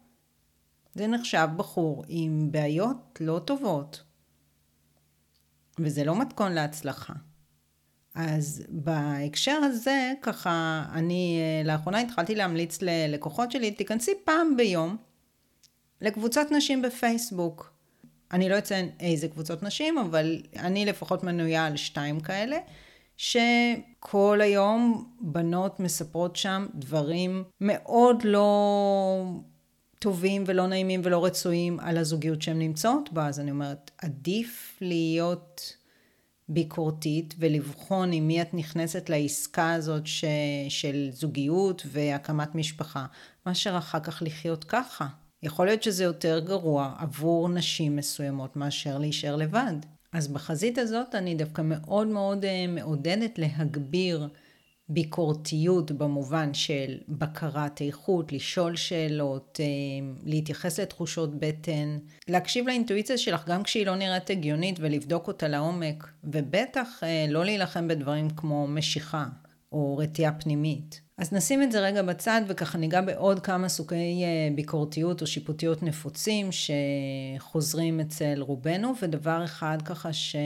זה 0.95 1.07
נחשב 1.07 1.49
בחור 1.57 2.05
עם 2.09 2.49
בעיות 2.51 3.19
לא 3.21 3.41
טובות. 3.45 4.03
וזה 5.79 6.05
לא 6.05 6.21
מתכון 6.21 6.53
להצלחה. 6.53 7.15
אז 8.29 8.62
בהקשר 8.69 9.53
הזה, 9.62 10.12
ככה, 10.23 10.85
אני 10.93 11.41
אה, 11.41 11.73
לאחרונה 11.73 12.00
התחלתי 12.00 12.35
להמליץ 12.35 12.79
ללקוחות 12.83 13.50
שלי, 13.50 13.71
תיכנסי 13.71 14.12
פעם 14.25 14.57
ביום 14.57 14.97
לקבוצת 16.00 16.47
נשים 16.50 16.83
בפייסבוק. 16.83 17.73
אני 18.33 18.49
לא 18.49 18.59
אציין 18.59 18.91
איזה 19.00 19.29
קבוצות 19.29 19.62
נשים, 19.62 19.99
אבל 19.99 20.43
אני 20.57 20.85
לפחות 20.85 21.25
מנויה 21.25 21.67
על 21.67 21.77
שתיים 21.77 22.21
כאלה, 22.21 22.57
שכל 23.17 24.41
היום 24.43 25.11
בנות 25.21 25.81
מספרות 25.81 26.37
שם 26.37 26.67
דברים 26.75 27.45
מאוד 27.61 28.17
לא 28.25 29.25
טובים 29.99 30.45
ולא 30.47 30.67
נעימים 30.67 31.00
ולא 31.05 31.25
רצויים 31.25 31.81
על 31.81 31.99
הזוגיות 31.99 32.43
שהן 32.43 32.59
נמצאות 32.59 33.12
בה, 33.12 33.27
אז 33.27 33.41
אני 33.41 33.50
אומרת, 33.50 33.91
עדיף 33.99 34.79
להיות 34.81 35.77
ביקורתית 36.50 37.35
ולבחון 37.38 38.12
עם 38.12 38.26
מי 38.26 38.42
את 38.42 38.54
נכנסת 38.54 39.09
לעסקה 39.09 39.73
הזאת 39.73 40.07
ש... 40.07 40.25
של 40.69 41.09
זוגיות 41.12 41.83
והקמת 41.87 42.54
משפחה, 42.54 43.07
מאשר 43.47 43.78
אחר 43.78 44.00
כך 44.00 44.23
לחיות 44.26 44.64
ככה. 44.64 45.07
יכול 45.42 45.66
להיות 45.66 45.83
שזה 45.83 46.04
יותר 46.04 46.38
גרוע 46.38 46.95
עבור 46.99 47.49
נשים 47.49 47.97
מסוימות 47.97 48.57
מאשר 48.57 48.99
להישאר 48.99 49.37
לבד. 49.37 49.75
אז 50.12 50.28
בחזית 50.28 50.78
הזאת 50.78 51.14
אני 51.14 51.35
דווקא 51.35 51.62
מאוד 51.64 52.07
מאוד 52.07 52.45
אה, 52.45 52.66
מעודדת 52.69 53.38
להגביר 53.38 54.28
ביקורתיות 54.93 55.93
במובן 55.93 56.55
של 56.55 56.99
בקרת 57.09 57.81
איכות, 57.81 58.33
לשאול 58.33 58.77
שאלות, 58.77 59.61
אה, 59.61 59.67
להתייחס 60.25 60.81
לתחושות 60.81 61.41
בטן, 61.41 61.99
להקשיב 62.29 62.67
לאינטואיציה 62.67 63.19
שלך 63.19 63.49
גם 63.49 63.63
כשהיא 63.63 63.87
לא 63.87 63.97
נראית 63.97 64.31
הגיונית 64.31 64.77
ולבדוק 64.81 65.29
אותה 65.29 65.49
לעומק, 65.49 66.11
ובטח 66.25 66.89
אה, 67.03 67.27
לא 67.29 67.45
להילחם 67.45 67.89
בדברים 67.89 68.31
כמו 68.31 68.67
משיכה 68.67 69.27
או 69.73 69.97
רתיעה 69.97 70.33
פנימית. 70.33 71.01
אז 71.19 71.33
נשים 71.33 71.63
את 71.63 71.73
זה 71.73 71.81
רגע 71.81 72.03
בצד 72.03 72.41
וככה 72.49 72.79
ניגע 72.79 73.01
בעוד 73.01 73.41
כמה 73.41 73.69
סוגי 73.69 74.25
אה, 74.25 74.49
ביקורתיות 74.55 75.23
או 75.23 75.27
שיפוטיות 75.27 75.83
נפוצים 75.83 76.49
שחוזרים 76.53 78.01
אצל 78.01 78.35
רובנו, 78.41 78.93
ודבר 79.03 79.45
אחד 79.45 79.79
ככה 79.85 80.13
ש... 80.13 80.37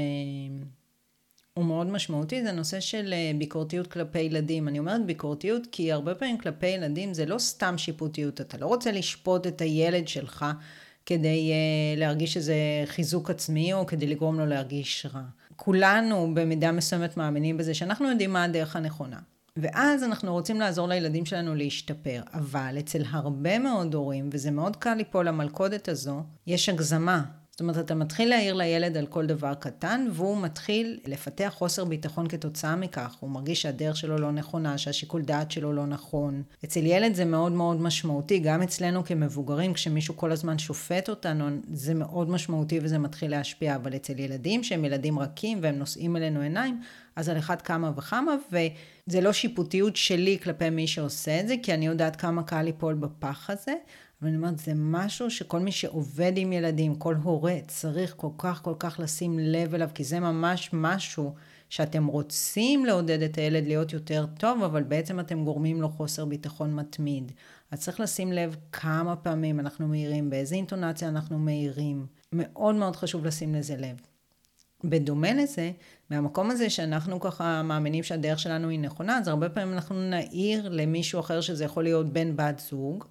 הוא 1.58 1.64
מאוד 1.64 1.86
משמעותי, 1.86 2.42
זה 2.42 2.52
נושא 2.52 2.80
של 2.80 3.12
אה, 3.12 3.30
ביקורתיות 3.38 3.86
כלפי 3.86 4.20
ילדים. 4.20 4.68
אני 4.68 4.78
אומרת 4.78 5.06
ביקורתיות 5.06 5.66
כי 5.72 5.92
הרבה 5.92 6.14
פעמים 6.14 6.38
כלפי 6.38 6.66
ילדים 6.66 7.14
זה 7.14 7.26
לא 7.26 7.38
סתם 7.38 7.78
שיפוטיות, 7.78 8.40
אתה 8.40 8.58
לא 8.58 8.66
רוצה 8.66 8.92
לשפוט 8.92 9.46
את 9.46 9.60
הילד 9.60 10.08
שלך 10.08 10.44
כדי 11.06 11.52
uh, 11.52 11.98
להרגיש 11.98 12.36
איזה 12.36 12.54
חיזוק 12.86 13.30
עצמי 13.30 13.72
או 13.72 13.86
כדי 13.86 14.06
לגרום 14.06 14.38
לו 14.38 14.46
להרגיש 14.46 15.06
רע. 15.14 15.22
כולנו 15.56 16.34
במידה 16.34 16.72
מסוימת 16.72 17.16
מאמינים 17.16 17.56
בזה 17.56 17.74
שאנחנו 17.74 18.10
יודעים 18.10 18.32
מה 18.32 18.44
הדרך 18.44 18.76
הנכונה. 18.76 19.18
ואז 19.56 20.02
אנחנו 20.02 20.32
רוצים 20.32 20.60
לעזור 20.60 20.88
לילדים 20.88 21.26
שלנו 21.26 21.54
להשתפר, 21.54 22.22
אבל 22.32 22.76
אצל 22.78 23.02
הרבה 23.10 23.58
מאוד 23.58 23.94
הורים, 23.94 24.28
וזה 24.32 24.50
מאוד 24.50 24.76
קל 24.76 24.94
ליפול 24.94 25.28
למלכודת 25.28 25.88
הזו, 25.88 26.22
יש 26.46 26.68
הגזמה. 26.68 27.22
זאת 27.54 27.60
אומרת, 27.60 27.78
אתה 27.78 27.94
מתחיל 27.94 28.28
להעיר 28.28 28.54
לילד 28.54 28.96
על 28.96 29.06
כל 29.06 29.26
דבר 29.26 29.54
קטן, 29.54 30.06
והוא 30.12 30.42
מתחיל 30.42 31.00
לפתח 31.06 31.54
חוסר 31.56 31.84
ביטחון 31.84 32.28
כתוצאה 32.28 32.76
מכך. 32.76 33.16
הוא 33.20 33.30
מרגיש 33.30 33.62
שהדרך 33.62 33.96
שלו 33.96 34.18
לא 34.18 34.32
נכונה, 34.32 34.78
שהשיקול 34.78 35.22
דעת 35.22 35.50
שלו 35.50 35.72
לא 35.72 35.86
נכון. 35.86 36.42
אצל 36.64 36.86
ילד 36.86 37.14
זה 37.14 37.24
מאוד 37.24 37.52
מאוד 37.52 37.80
משמעותי, 37.80 38.38
גם 38.38 38.62
אצלנו 38.62 39.04
כמבוגרים, 39.04 39.72
כשמישהו 39.72 40.16
כל 40.16 40.32
הזמן 40.32 40.58
שופט 40.58 41.08
אותנו, 41.08 41.48
זה 41.72 41.94
מאוד 41.94 42.30
משמעותי 42.30 42.78
וזה 42.82 42.98
מתחיל 42.98 43.30
להשפיע, 43.30 43.74
אבל 43.74 43.96
אצל 43.96 44.18
ילדים 44.18 44.64
שהם 44.64 44.84
ילדים 44.84 45.18
רכים 45.18 45.58
והם 45.62 45.78
נושאים 45.78 46.16
אלינו 46.16 46.40
עיניים, 46.40 46.80
אז 47.16 47.28
על 47.28 47.38
אחד 47.38 47.62
כמה 47.62 47.90
וכמה, 47.96 48.34
וזה 48.48 49.20
לא 49.20 49.32
שיפוטיות 49.32 49.96
שלי 49.96 50.38
כלפי 50.42 50.70
מי 50.70 50.86
שעושה 50.86 51.40
את 51.40 51.48
זה, 51.48 51.54
כי 51.62 51.74
אני 51.74 51.86
יודעת 51.86 52.16
כמה 52.16 52.42
קל 52.42 52.62
ליפול 52.62 52.94
בפח 52.94 53.50
הזה, 53.50 53.74
אבל 54.20 54.28
אני 54.28 54.36
אומרת, 54.36 54.58
זה 54.58 54.72
משהו 54.74 55.30
שכל 55.30 55.60
מי 55.60 55.72
שעובד 55.72 56.32
עם 56.36 56.52
ילדים, 56.52 56.94
כל 56.94 57.14
הורה, 57.22 57.56
צריך 57.66 58.14
כל 58.16 58.30
כך 58.38 58.62
כל 58.62 58.74
כך 58.78 59.00
לשים 59.00 59.38
לב 59.38 59.74
אליו, 59.74 59.90
כי 59.94 60.04
זה 60.04 60.20
ממש 60.20 60.70
משהו 60.72 61.34
שאתם 61.68 62.06
רוצים 62.06 62.86
לעודד 62.86 63.22
את 63.22 63.38
הילד 63.38 63.66
להיות 63.66 63.92
יותר 63.92 64.26
טוב, 64.38 64.62
אבל 64.62 64.82
בעצם 64.82 65.20
אתם 65.20 65.44
גורמים 65.44 65.82
לו 65.82 65.88
חוסר 65.88 66.24
ביטחון 66.24 66.74
מתמיד. 66.74 67.32
אז 67.70 67.80
צריך 67.80 68.00
לשים 68.00 68.32
לב 68.32 68.56
כמה 68.72 69.16
פעמים 69.16 69.60
אנחנו 69.60 69.88
מעירים, 69.88 70.30
באיזה 70.30 70.54
אינטונציה 70.54 71.08
אנחנו 71.08 71.38
מעירים. 71.38 72.06
מאוד 72.32 72.74
מאוד 72.74 72.96
חשוב 72.96 73.24
לשים 73.24 73.54
לזה 73.54 73.76
לב. 73.76 73.96
בדומה 74.84 75.34
לזה, 75.34 75.70
מהמקום 76.10 76.50
הזה 76.50 76.70
שאנחנו 76.70 77.20
ככה 77.20 77.62
מאמינים 77.62 78.02
שהדרך 78.02 78.38
שלנו 78.38 78.68
היא 78.68 78.78
נכונה, 78.78 79.18
אז 79.18 79.28
הרבה 79.28 79.48
פעמים 79.48 79.72
אנחנו 79.72 80.10
נעיר 80.10 80.68
למישהו 80.68 81.20
אחר 81.20 81.40
שזה 81.40 81.64
יכול 81.64 81.82
להיות 81.82 82.12
בן 82.12 82.36
בת 82.36 82.58
זוג, 82.58 83.04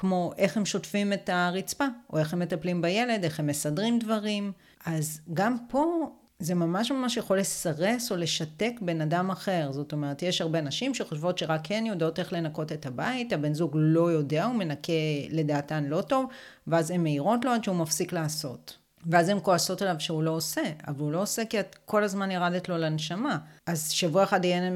כמו 0.00 0.32
איך 0.38 0.56
הם 0.56 0.66
שוטפים 0.66 1.12
את 1.12 1.28
הרצפה, 1.28 1.84
או 2.12 2.18
איך 2.18 2.32
הם 2.32 2.38
מטפלים 2.38 2.82
בילד, 2.82 3.24
איך 3.24 3.40
הם 3.40 3.46
מסדרים 3.46 3.98
דברים. 3.98 4.52
אז 4.86 5.20
גם 5.34 5.56
פה 5.68 6.10
זה 6.38 6.54
ממש 6.54 6.90
ממש 6.90 7.16
יכול 7.16 7.38
לסרס 7.38 8.12
או 8.12 8.16
לשתק 8.16 8.72
בן 8.80 9.00
אדם 9.00 9.30
אחר. 9.30 9.72
זאת 9.72 9.92
אומרת, 9.92 10.22
יש 10.22 10.40
הרבה 10.40 10.60
נשים 10.60 10.94
שחושבות 10.94 11.38
שרק 11.38 11.72
הן 11.72 11.86
יודעות 11.86 12.18
איך 12.18 12.32
לנקות 12.32 12.72
את 12.72 12.86
הבית, 12.86 13.32
הבן 13.32 13.54
זוג 13.54 13.70
לא 13.74 14.12
יודע, 14.12 14.44
הוא 14.44 14.54
מנקה 14.54 14.92
לדעתן 15.30 15.84
לא 15.84 16.00
טוב, 16.00 16.26
ואז 16.66 16.90
הן 16.90 17.02
מעירות 17.02 17.44
לו 17.44 17.50
עד 17.50 17.64
שהוא 17.64 17.76
מפסיק 17.76 18.12
לעשות. 18.12 18.79
ואז 19.06 19.28
הן 19.28 19.38
כועסות 19.42 19.82
עליו 19.82 19.96
שהוא 19.98 20.22
לא 20.22 20.30
עושה, 20.30 20.62
אבל 20.88 21.00
הוא 21.00 21.12
לא 21.12 21.22
עושה 21.22 21.44
כי 21.44 21.60
את 21.60 21.76
כל 21.84 22.04
הזמן 22.04 22.30
ירדת 22.30 22.68
לו 22.68 22.78
לנשמה. 22.78 23.38
אז 23.66 23.90
שבוע 23.90 24.24
אחד 24.24 24.44
יהיה 24.44 24.62
אה, 24.62 24.70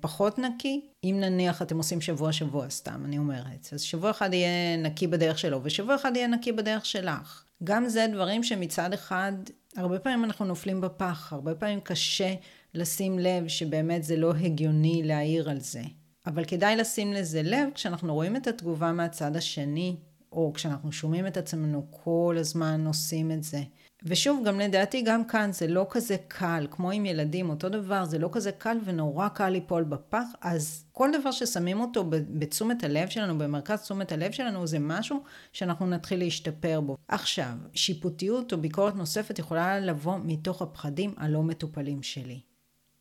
פחות 0.00 0.38
נקי, 0.38 0.80
אם 1.04 1.16
נניח 1.20 1.62
אתם 1.62 1.78
עושים 1.78 2.00
שבוע 2.00 2.32
שבוע 2.32 2.70
סתם, 2.70 3.02
אני 3.04 3.18
אומרת. 3.18 3.68
אז 3.72 3.80
שבוע 3.80 4.10
אחד 4.10 4.34
יהיה 4.34 4.76
נקי 4.76 5.06
בדרך 5.06 5.38
שלו, 5.38 5.60
ושבוע 5.62 5.94
אחד 5.94 6.12
יהיה 6.16 6.26
נקי 6.26 6.52
בדרך 6.52 6.86
שלך. 6.86 7.44
גם 7.64 7.88
זה 7.88 8.06
דברים 8.12 8.42
שמצד 8.42 8.92
אחד, 8.92 9.32
הרבה 9.76 9.98
פעמים 9.98 10.24
אנחנו 10.24 10.44
נופלים 10.44 10.80
בפח, 10.80 11.32
הרבה 11.32 11.54
פעמים 11.54 11.80
קשה 11.80 12.34
לשים 12.74 13.18
לב 13.18 13.48
שבאמת 13.48 14.04
זה 14.04 14.16
לא 14.16 14.34
הגיוני 14.34 15.02
להעיר 15.04 15.50
על 15.50 15.60
זה. 15.60 15.82
אבל 16.26 16.44
כדאי 16.44 16.76
לשים 16.76 17.12
לזה 17.12 17.42
לב 17.42 17.68
כשאנחנו 17.74 18.14
רואים 18.14 18.36
את 18.36 18.46
התגובה 18.46 18.92
מהצד 18.92 19.36
השני, 19.36 19.96
או 20.32 20.52
כשאנחנו 20.54 20.92
שומעים 20.92 21.26
את 21.26 21.36
עצמנו 21.36 21.86
כל 21.90 22.36
הזמן 22.38 22.86
עושים 22.86 23.30
את 23.30 23.42
זה. 23.42 23.62
ושוב, 24.02 24.42
גם 24.46 24.60
לדעתי, 24.60 25.02
גם 25.02 25.24
כאן 25.24 25.52
זה 25.52 25.66
לא 25.66 25.86
כזה 25.90 26.16
קל, 26.28 26.66
כמו 26.70 26.90
עם 26.90 27.06
ילדים, 27.06 27.50
אותו 27.50 27.68
דבר, 27.68 28.04
זה 28.04 28.18
לא 28.18 28.28
כזה 28.32 28.52
קל 28.52 28.78
ונורא 28.84 29.28
קל 29.28 29.48
ליפול 29.48 29.84
בפח, 29.84 30.26
אז 30.40 30.84
כל 30.92 31.10
דבר 31.20 31.30
ששמים 31.30 31.80
אותו 31.80 32.04
בתשומת 32.10 32.84
הלב 32.84 33.08
שלנו, 33.08 33.38
במרכז 33.38 33.80
תשומת 33.80 34.12
הלב 34.12 34.32
שלנו, 34.32 34.66
זה 34.66 34.78
משהו 34.78 35.22
שאנחנו 35.52 35.86
נתחיל 35.86 36.18
להשתפר 36.18 36.80
בו. 36.80 36.96
עכשיו, 37.08 37.52
שיפוטיות 37.74 38.52
או 38.52 38.58
ביקורת 38.58 38.94
נוספת 38.94 39.38
יכולה 39.38 39.80
לבוא 39.80 40.18
מתוך 40.24 40.62
הפחדים 40.62 41.14
הלא 41.16 41.42
מטופלים 41.42 42.02
שלי. 42.02 42.40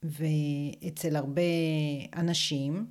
ואצל 0.03 1.15
הרבה 1.15 1.41
אנשים, 2.15 2.86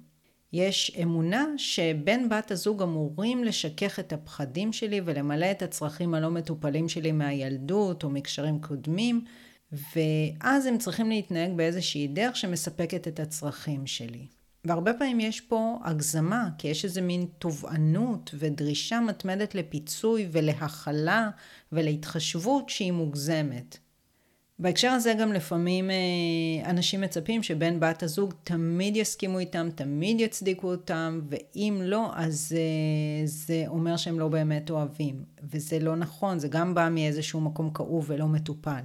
יש 0.54 0.96
אמונה 1.02 1.46
שבן 1.56 2.28
בת 2.28 2.50
הזוג 2.50 2.82
אמורים 2.82 3.44
לשכך 3.44 3.98
את 3.98 4.12
הפחדים 4.12 4.72
שלי 4.72 5.00
ולמלא 5.04 5.50
את 5.50 5.62
הצרכים 5.62 6.14
הלא 6.14 6.30
מטופלים 6.30 6.88
שלי 6.88 7.12
מהילדות 7.12 8.04
או 8.04 8.10
מקשרים 8.10 8.60
קודמים, 8.60 9.24
ואז 9.72 10.66
הם 10.66 10.78
צריכים 10.78 11.08
להתנהג 11.08 11.52
באיזושהי 11.56 12.08
דרך 12.08 12.36
שמספקת 12.36 13.08
את 13.08 13.20
הצרכים 13.20 13.86
שלי. 13.86 14.26
והרבה 14.64 14.92
פעמים 14.94 15.20
יש 15.20 15.40
פה 15.40 15.78
הגזמה, 15.84 16.48
כי 16.58 16.68
יש 16.68 16.84
איזה 16.84 17.00
מין 17.00 17.26
תובענות 17.38 18.30
ודרישה 18.38 19.00
מתמדת 19.00 19.54
לפיצוי 19.54 20.28
ולהכלה 20.32 21.30
ולהתחשבות 21.72 22.68
שהיא 22.68 22.92
מוגזמת. 22.92 23.78
בהקשר 24.58 24.88
הזה 24.88 25.14
גם 25.20 25.32
לפעמים 25.32 25.90
אה, 25.90 26.70
אנשים 26.70 27.00
מצפים 27.00 27.42
שבן 27.42 27.80
בת 27.80 28.02
הזוג 28.02 28.34
תמיד 28.44 28.96
יסכימו 28.96 29.38
איתם, 29.38 29.68
תמיד 29.74 30.20
יצדיקו 30.20 30.70
אותם, 30.70 31.20
ואם 31.28 31.80
לא, 31.84 32.10
אז 32.14 32.56
אה, 32.56 33.26
זה 33.26 33.64
אומר 33.66 33.96
שהם 33.96 34.18
לא 34.18 34.28
באמת 34.28 34.70
אוהבים. 34.70 35.24
וזה 35.42 35.78
לא 35.78 35.96
נכון, 35.96 36.38
זה 36.38 36.48
גם 36.48 36.74
בא 36.74 36.88
מאיזשהו 36.88 37.40
מקום 37.40 37.70
כאוב 37.70 38.04
ולא 38.08 38.26
מטופל. 38.26 38.80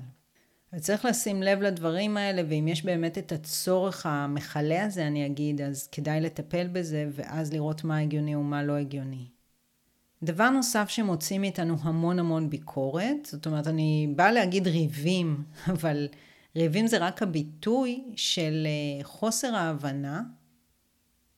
וצריך 0.73 1.05
לשים 1.05 1.43
לב 1.43 1.61
לדברים 1.61 2.17
האלה, 2.17 2.41
ואם 2.49 2.67
יש 2.67 2.85
באמת 2.85 3.17
את 3.17 3.31
הצורך 3.31 4.05
המכלה 4.05 4.85
הזה, 4.85 5.07
אני 5.07 5.25
אגיד, 5.25 5.61
אז 5.61 5.87
כדאי 5.87 6.21
לטפל 6.21 6.67
בזה, 6.67 7.07
ואז 7.11 7.53
לראות 7.53 7.83
מה 7.83 7.97
הגיוני 7.97 8.35
ומה 8.35 8.63
לא 8.63 8.73
הגיוני. 8.73 9.38
דבר 10.23 10.49
נוסף 10.49 10.89
שמוציא 10.89 11.39
מאיתנו 11.39 11.75
המון 11.81 12.19
המון 12.19 12.49
ביקורת, 12.49 13.25
זאת 13.31 13.45
אומרת, 13.45 13.67
אני 13.67 14.13
באה 14.15 14.31
להגיד 14.31 14.67
ריבים, 14.67 15.43
אבל 15.73 16.07
ריבים 16.55 16.87
זה 16.87 16.97
רק 16.97 17.23
הביטוי 17.23 18.03
של 18.15 18.67
אה, 18.67 19.03
חוסר 19.03 19.55
ההבנה 19.55 20.21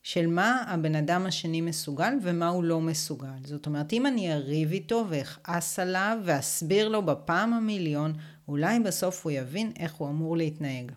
של 0.03 0.27
מה 0.27 0.63
הבן 0.67 0.95
אדם 0.95 1.25
השני 1.25 1.61
מסוגל 1.61 2.13
ומה 2.21 2.47
הוא 2.47 2.63
לא 2.63 2.81
מסוגל. 2.81 3.43
זאת 3.43 3.65
אומרת, 3.65 3.93
אם 3.93 4.05
אני 4.05 4.33
אריב 4.33 4.71
איתו 4.71 5.05
ואכעס 5.09 5.79
עליו 5.79 6.17
ואסביר 6.23 6.89
לו 6.89 7.05
בפעם 7.05 7.53
המיליון, 7.53 8.13
אולי 8.47 8.79
בסוף 8.79 9.25
הוא 9.25 9.31
יבין 9.31 9.71
איך 9.79 9.93
הוא 9.93 10.09
אמור 10.09 10.37
להתנהג. 10.37 10.91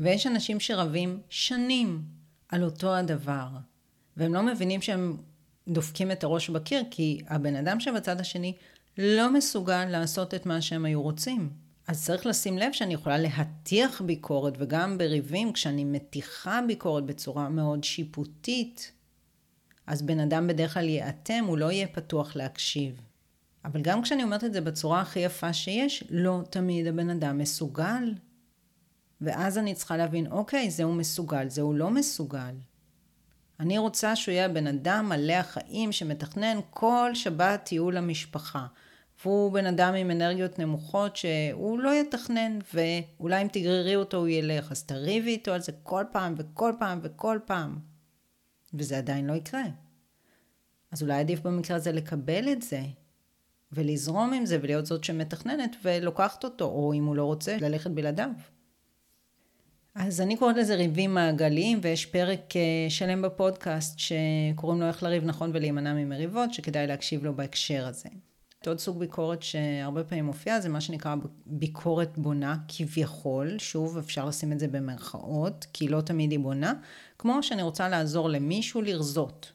ויש 0.00 0.26
אנשים 0.26 0.60
שרבים 0.60 1.20
שנים 1.28 2.02
על 2.48 2.64
אותו 2.64 2.94
הדבר, 2.94 3.48
והם 4.16 4.34
לא 4.34 4.42
מבינים 4.42 4.82
שהם 4.82 5.16
דופקים 5.68 6.10
את 6.10 6.24
הראש 6.24 6.50
בקיר, 6.50 6.82
כי 6.90 7.22
הבן 7.28 7.56
אדם 7.56 7.80
שבצד 7.80 8.20
השני 8.20 8.52
לא 8.98 9.32
מסוגל 9.32 9.84
לעשות 9.84 10.34
את 10.34 10.46
מה 10.46 10.62
שהם 10.62 10.84
היו 10.84 11.02
רוצים. 11.02 11.50
אז 11.86 12.04
צריך 12.04 12.26
לשים 12.26 12.58
לב 12.58 12.72
שאני 12.72 12.94
יכולה 12.94 13.18
להטיח 13.18 14.02
ביקורת, 14.02 14.54
וגם 14.58 14.98
בריבים, 14.98 15.52
כשאני 15.52 15.84
מתיחה 15.84 16.60
ביקורת 16.66 17.04
בצורה 17.04 17.48
מאוד 17.48 17.84
שיפוטית, 17.84 18.92
אז 19.86 20.02
בן 20.02 20.20
אדם 20.20 20.46
בדרך 20.46 20.74
כלל 20.74 20.88
ייאטם, 20.88 21.44
הוא 21.46 21.58
לא 21.58 21.72
יהיה 21.72 21.86
פתוח 21.86 22.36
להקשיב. 22.36 23.00
אבל 23.64 23.82
גם 23.82 24.02
כשאני 24.02 24.22
אומרת 24.22 24.44
את 24.44 24.52
זה 24.52 24.60
בצורה 24.60 25.00
הכי 25.00 25.20
יפה 25.20 25.52
שיש, 25.52 26.04
לא 26.10 26.40
תמיד 26.50 26.86
הבן 26.86 27.10
אדם 27.10 27.38
מסוגל. 27.38 28.14
ואז 29.20 29.58
אני 29.58 29.74
צריכה 29.74 29.96
להבין, 29.96 30.26
אוקיי, 30.26 30.70
זה 30.70 30.84
הוא 30.84 30.94
מסוגל, 30.94 31.48
זה 31.48 31.60
הוא 31.62 31.74
לא 31.74 31.90
מסוגל. 31.90 32.54
אני 33.60 33.78
רוצה 33.78 34.16
שהוא 34.16 34.32
יהיה 34.32 34.48
בן 34.48 34.66
אדם 34.66 35.08
מלא 35.08 35.32
החיים 35.32 35.92
שמתכנן 35.92 36.58
כל 36.70 37.10
שבת 37.14 37.60
טיול 37.64 37.96
למשפחה. 37.96 38.66
והוא 39.24 39.52
בן 39.52 39.66
אדם 39.66 39.94
עם 39.94 40.10
אנרגיות 40.10 40.58
נמוכות 40.58 41.16
שהוא 41.16 41.78
לא 41.78 41.94
יתכנן, 41.94 42.58
ואולי 42.74 43.42
אם 43.42 43.48
תגררי 43.52 43.96
אותו 43.96 44.16
הוא 44.16 44.28
ילך, 44.28 44.72
אז 44.72 44.82
תריבי 44.82 45.30
איתו 45.30 45.52
על 45.52 45.60
זה 45.60 45.72
כל 45.82 46.04
פעם 46.12 46.34
וכל 46.38 46.72
פעם 46.78 47.00
וכל 47.02 47.38
פעם. 47.44 47.78
וזה 48.74 48.98
עדיין 48.98 49.26
לא 49.26 49.32
יקרה. 49.32 49.64
אז 50.92 51.02
אולי 51.02 51.20
עדיף 51.20 51.40
במקרה 51.40 51.76
הזה 51.76 51.92
לקבל 51.92 52.52
את 52.52 52.62
זה, 52.62 52.82
ולזרום 53.72 54.32
עם 54.32 54.46
זה, 54.46 54.58
ולהיות 54.62 54.86
זאת 54.86 55.04
שמתכננת 55.04 55.76
ולוקחת 55.82 56.44
אותו, 56.44 56.64
או 56.64 56.92
אם 56.92 57.04
הוא 57.04 57.16
לא 57.16 57.24
רוצה, 57.24 57.56
ללכת 57.60 57.90
בלעדיו. 57.90 58.30
אז 59.94 60.20
אני 60.20 60.36
קוראת 60.36 60.56
לזה 60.56 60.74
ריבים 60.74 61.14
מעגליים, 61.14 61.78
ויש 61.82 62.06
פרק 62.06 62.56
אה, 62.56 62.86
שלם 62.88 63.22
בפודקאסט 63.22 63.98
שקוראים 63.98 64.80
לו 64.80 64.86
איך 64.86 65.02
לריב 65.02 65.24
נכון 65.24 65.50
ולהימנע 65.54 65.94
ממריבות, 65.94 66.54
שכדאי 66.54 66.86
להקשיב 66.86 67.24
לו 67.24 67.36
בהקשר 67.36 67.86
הזה. 67.86 68.08
עוד 68.66 68.78
סוג 68.78 68.98
ביקורת 68.98 69.42
שהרבה 69.42 70.04
פעמים 70.04 70.24
מופיע 70.24 70.60
זה 70.60 70.68
מה 70.68 70.80
שנקרא 70.80 71.14
ביקורת 71.46 72.18
בונה 72.18 72.56
כביכול, 72.68 73.58
שוב 73.58 73.98
אפשר 73.98 74.26
לשים 74.26 74.52
את 74.52 74.58
זה 74.58 74.68
במרכאות, 74.68 75.66
כי 75.72 75.88
לא 75.88 76.00
תמיד 76.00 76.30
היא 76.30 76.38
בונה, 76.38 76.72
כמו 77.18 77.42
שאני 77.42 77.62
רוצה 77.62 77.88
לעזור 77.88 78.28
למישהו 78.28 78.82
לרזות, 78.82 79.52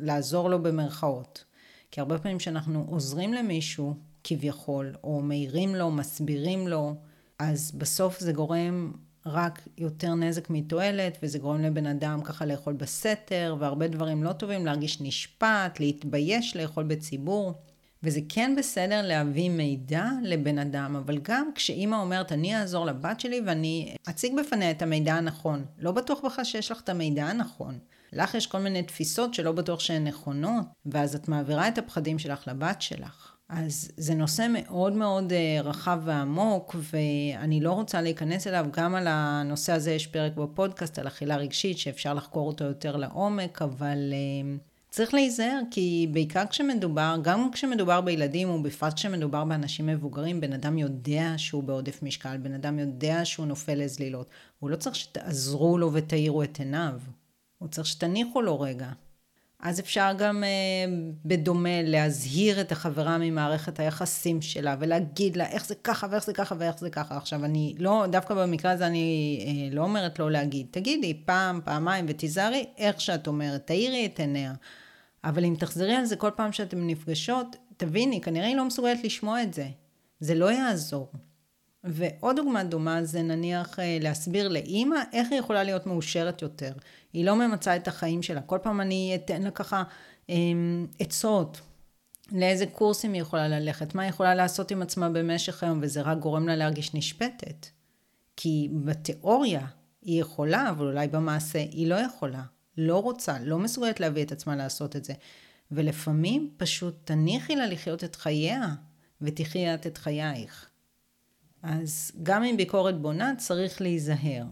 לעזור 0.00 0.50
לו 0.50 0.62
במרכאות. 0.62 1.44
כי 1.90 2.00
הרבה 2.00 2.18
פעמים 2.18 2.38
כשאנחנו 2.38 2.84
עוזרים 2.88 3.32
למישהו 3.32 3.94
כביכול, 4.24 4.94
או 5.04 5.20
מעירים 5.20 5.74
לו, 5.74 5.90
מסבירים 5.90 6.68
לו, 6.68 6.94
אז 7.38 7.72
בסוף 7.72 8.20
זה 8.20 8.32
גורם 8.32 8.92
רק 9.26 9.68
יותר 9.78 10.14
נזק 10.14 10.50
מתועלת, 10.50 11.18
וזה 11.22 11.38
גורם 11.38 11.62
לבן 11.62 11.86
אדם 11.86 12.20
ככה 12.22 12.46
לאכול 12.46 12.72
בסתר, 12.72 13.56
והרבה 13.58 13.88
דברים 13.88 14.24
לא 14.24 14.32
טובים, 14.32 14.66
להרגיש 14.66 15.00
נשפט, 15.00 15.80
להתבייש 15.80 16.56
לאכול 16.56 16.84
בציבור. 16.84 17.54
וזה 18.02 18.20
כן 18.28 18.54
בסדר 18.58 19.02
להביא 19.02 19.50
מידע 19.50 20.04
לבן 20.22 20.58
אדם, 20.58 20.96
אבל 20.96 21.18
גם 21.18 21.50
כשאימא 21.54 21.96
אומרת, 21.96 22.32
אני 22.32 22.56
אעזור 22.56 22.86
לבת 22.86 23.20
שלי 23.20 23.40
ואני 23.46 23.96
אציג 24.08 24.36
בפניה 24.40 24.70
את 24.70 24.82
המידע 24.82 25.14
הנכון. 25.14 25.64
לא 25.78 25.92
בטוח 25.92 26.20
בכלל 26.24 26.44
שיש 26.44 26.70
לך 26.70 26.80
את 26.80 26.88
המידע 26.88 27.26
הנכון. 27.26 27.78
לך 28.12 28.34
יש 28.34 28.46
כל 28.46 28.58
מיני 28.58 28.82
תפיסות 28.82 29.34
שלא 29.34 29.52
בטוח 29.52 29.80
שהן 29.80 30.06
נכונות, 30.06 30.64
ואז 30.86 31.14
את 31.14 31.28
מעבירה 31.28 31.68
את 31.68 31.78
הפחדים 31.78 32.18
שלך 32.18 32.48
לבת 32.48 32.82
שלך. 32.82 33.31
אז 33.54 33.90
זה 33.96 34.14
נושא 34.14 34.46
מאוד 34.50 34.92
מאוד 34.92 35.32
אה, 35.32 35.60
רחב 35.64 36.00
ועמוק, 36.04 36.76
ואני 36.78 37.60
לא 37.60 37.72
רוצה 37.72 38.00
להיכנס 38.00 38.46
אליו. 38.46 38.66
גם 38.72 38.94
על 38.94 39.06
הנושא 39.08 39.72
הזה 39.72 39.92
יש 39.92 40.06
פרק 40.06 40.36
בפודקאסט 40.36 40.98
על 40.98 41.06
אכילה 41.06 41.36
רגשית, 41.36 41.78
שאפשר 41.78 42.14
לחקור 42.14 42.46
אותו 42.46 42.64
יותר 42.64 42.96
לעומק, 42.96 43.62
אבל 43.62 44.12
אה, 44.12 44.56
צריך 44.90 45.14
להיזהר, 45.14 45.60
כי 45.70 46.08
בעיקר 46.12 46.46
כשמדובר, 46.46 47.16
גם 47.22 47.50
כשמדובר 47.52 48.00
בילדים, 48.00 48.50
ובפרט 48.50 48.94
כשמדובר 48.94 49.44
באנשים 49.44 49.86
מבוגרים, 49.86 50.40
בן 50.40 50.52
אדם 50.52 50.78
יודע 50.78 51.32
שהוא 51.36 51.62
בעודף 51.62 52.02
משקל, 52.02 52.36
בן 52.36 52.54
אדם 52.54 52.78
יודע 52.78 53.24
שהוא 53.24 53.46
נופל 53.46 53.74
לזלילות. 53.74 54.30
הוא 54.58 54.70
לא 54.70 54.76
צריך 54.76 54.96
שתעזרו 54.96 55.78
לו 55.78 55.92
ותאירו 55.92 56.42
את 56.42 56.58
עיניו. 56.58 57.00
הוא 57.58 57.68
צריך 57.68 57.86
שתניחו 57.86 58.42
לו 58.42 58.60
רגע. 58.60 58.88
אז 59.62 59.80
אפשר 59.80 60.12
גם 60.18 60.44
אה, 60.44 60.48
בדומה 61.24 61.82
להזהיר 61.82 62.60
את 62.60 62.72
החברה 62.72 63.18
ממערכת 63.18 63.80
היחסים 63.80 64.42
שלה 64.42 64.76
ולהגיד 64.78 65.36
לה 65.36 65.46
איך 65.50 65.66
זה 65.66 65.74
ככה 65.74 66.06
ואיך 66.10 66.24
זה 66.24 66.32
ככה 66.32 66.54
ואיך 66.58 66.78
זה 66.78 66.90
ככה. 66.90 67.16
עכשיו 67.16 67.44
אני 67.44 67.74
לא, 67.78 68.04
דווקא 68.10 68.34
במקרה 68.34 68.70
הזה 68.70 68.86
אני 68.86 69.38
אה, 69.46 69.74
לא 69.74 69.82
אומרת 69.82 70.18
לא 70.18 70.30
להגיד, 70.30 70.66
תגידי 70.70 71.22
פעם, 71.24 71.60
פעמיים 71.64 72.04
ותיזהרי 72.08 72.66
איך 72.78 73.00
שאת 73.00 73.26
אומרת, 73.26 73.66
תאירי 73.66 74.06
את 74.06 74.20
עיניה. 74.20 74.52
אבל 75.24 75.44
אם 75.44 75.54
תחזרי 75.58 75.94
על 75.94 76.04
זה 76.04 76.16
כל 76.16 76.30
פעם 76.36 76.52
שאתן 76.52 76.86
נפגשות, 76.86 77.56
תביני, 77.76 78.20
כנראה 78.20 78.46
היא 78.46 78.56
לא 78.56 78.64
מסוגלת 78.64 79.04
לשמוע 79.04 79.42
את 79.42 79.54
זה. 79.54 79.68
זה 80.20 80.34
לא 80.34 80.52
יעזור. 80.52 81.12
ועוד 81.84 82.36
דוגמה 82.36 82.64
דומה 82.64 83.04
זה 83.04 83.22
נניח 83.22 83.78
אה, 83.78 83.98
להסביר 84.00 84.48
לאימא 84.48 84.96
איך 85.12 85.28
היא 85.30 85.38
יכולה 85.38 85.62
להיות 85.62 85.86
מאושרת 85.86 86.42
יותר. 86.42 86.72
היא 87.12 87.24
לא 87.24 87.36
ממצה 87.36 87.76
את 87.76 87.88
החיים 87.88 88.22
שלה. 88.22 88.40
כל 88.40 88.58
פעם 88.62 88.80
אני 88.80 89.12
אתן 89.14 89.42
לה 89.42 89.50
ככה 89.50 89.82
אמ, 90.28 90.86
עצות. 90.98 91.60
לאיזה 92.32 92.66
קורסים 92.66 93.12
היא 93.12 93.22
יכולה 93.22 93.48
ללכת, 93.48 93.94
מה 93.94 94.02
היא 94.02 94.10
יכולה 94.10 94.34
לעשות 94.34 94.70
עם 94.70 94.82
עצמה 94.82 95.08
במשך 95.08 95.62
היום, 95.62 95.78
וזה 95.82 96.00
רק 96.00 96.18
גורם 96.18 96.48
לה 96.48 96.56
להרגיש 96.56 96.94
נשפטת. 96.94 97.66
כי 98.36 98.68
בתיאוריה 98.84 99.66
היא 100.02 100.20
יכולה, 100.20 100.70
אבל 100.70 100.86
אולי 100.86 101.08
במעשה 101.08 101.58
היא 101.58 101.86
לא 101.86 101.94
יכולה. 101.94 102.42
לא 102.78 103.02
רוצה, 103.02 103.38
לא 103.40 103.58
מסוגלת 103.58 104.00
להביא 104.00 104.22
את 104.22 104.32
עצמה 104.32 104.56
לעשות 104.56 104.96
את 104.96 105.04
זה. 105.04 105.12
ולפעמים 105.70 106.50
פשוט 106.56 106.94
תניחי 107.04 107.56
לה 107.56 107.66
לחיות 107.66 108.04
את 108.04 108.16
חייה, 108.16 108.74
ותחי 109.20 109.74
את 109.74 109.86
את 109.86 109.98
חייך. 109.98 110.71
אז 111.62 112.12
גם 112.22 112.42
עם 112.42 112.56
ביקורת 112.56 113.00
בונה 113.00 113.32
צריך 113.38 113.80
להיזהר. 113.80 114.44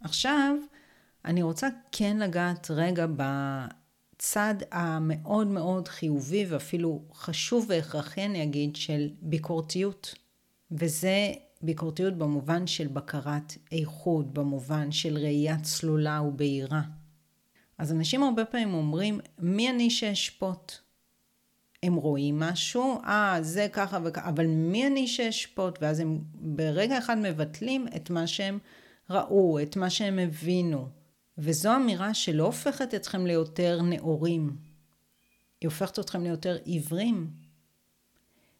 עכשיו, 0.00 0.54
אני 1.24 1.42
רוצה 1.42 1.68
כן 1.92 2.16
לגעת 2.16 2.70
רגע 2.70 3.06
בצד 3.16 4.54
המאוד 4.70 5.46
מאוד 5.46 5.88
חיובי 5.88 6.46
ואפילו 6.48 7.02
חשוב 7.14 7.66
והכרחי, 7.68 8.24
אני 8.24 8.42
אגיד, 8.42 8.76
של 8.76 9.10
ביקורתיות. 9.22 10.14
וזה 10.70 11.32
ביקורתיות 11.62 12.14
במובן 12.14 12.66
של 12.66 12.86
בקרת 12.86 13.52
איכות, 13.72 14.34
במובן 14.34 14.92
של 14.92 15.18
ראייה 15.18 15.60
צלולה 15.62 16.22
ובהירה. 16.22 16.82
אז 17.78 17.92
אנשים 17.92 18.22
הרבה 18.22 18.44
פעמים 18.44 18.74
אומרים, 18.74 19.20
מי 19.38 19.70
אני 19.70 19.90
שאשפוט? 19.90 20.72
הם 21.82 21.94
רואים 21.94 22.38
משהו, 22.38 22.98
אה, 23.04 23.38
זה 23.40 23.66
ככה 23.72 23.98
וככה, 24.04 24.28
אבל 24.28 24.46
מי 24.46 24.86
אני 24.86 25.06
שאשפוט? 25.06 25.78
ואז 25.82 26.00
הם 26.00 26.18
ברגע 26.34 26.98
אחד 26.98 27.18
מבטלים 27.18 27.86
את 27.96 28.10
מה 28.10 28.26
שהם 28.26 28.58
ראו, 29.10 29.62
את 29.62 29.76
מה 29.76 29.90
שהם 29.90 30.18
הבינו. 30.18 30.88
וזו 31.38 31.76
אמירה 31.76 32.14
שלא 32.14 32.44
הופכת 32.44 32.94
אתכם 32.94 33.26
ליותר 33.26 33.82
נאורים, 33.82 34.56
היא 35.60 35.68
הופכת 35.68 35.98
אתכם 35.98 36.22
ליותר 36.22 36.58
עיוורים. 36.64 37.30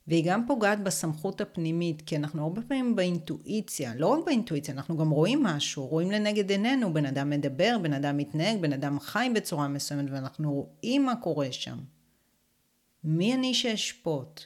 והיא 0.06 0.24
גם 0.26 0.46
פוגעת 0.46 0.82
בסמכות 0.82 1.40
הפנימית, 1.40 2.02
כי 2.02 2.16
אנחנו 2.16 2.42
הרבה 2.42 2.62
פעמים 2.62 2.96
באינטואיציה, 2.96 3.94
לא 3.94 4.06
רק 4.06 4.24
באינטואיציה, 4.26 4.74
אנחנו 4.74 4.96
גם 4.96 5.10
רואים 5.10 5.42
משהו, 5.42 5.86
רואים 5.86 6.10
לנגד 6.10 6.50
עינינו, 6.50 6.94
בן 6.94 7.06
אדם 7.06 7.30
מדבר, 7.30 7.76
בן 7.82 7.92
אדם 7.92 8.16
מתנהג, 8.16 8.60
בן 8.60 8.72
אדם 8.72 9.00
חי 9.00 9.28
בצורה 9.34 9.68
מסוימת, 9.68 10.10
ואנחנו 10.10 10.52
רואים 10.52 11.06
מה 11.06 11.16
קורה 11.16 11.52
שם. 11.52 11.78
מי 13.04 13.34
אני 13.34 13.54
שאשפוט? 13.54 14.40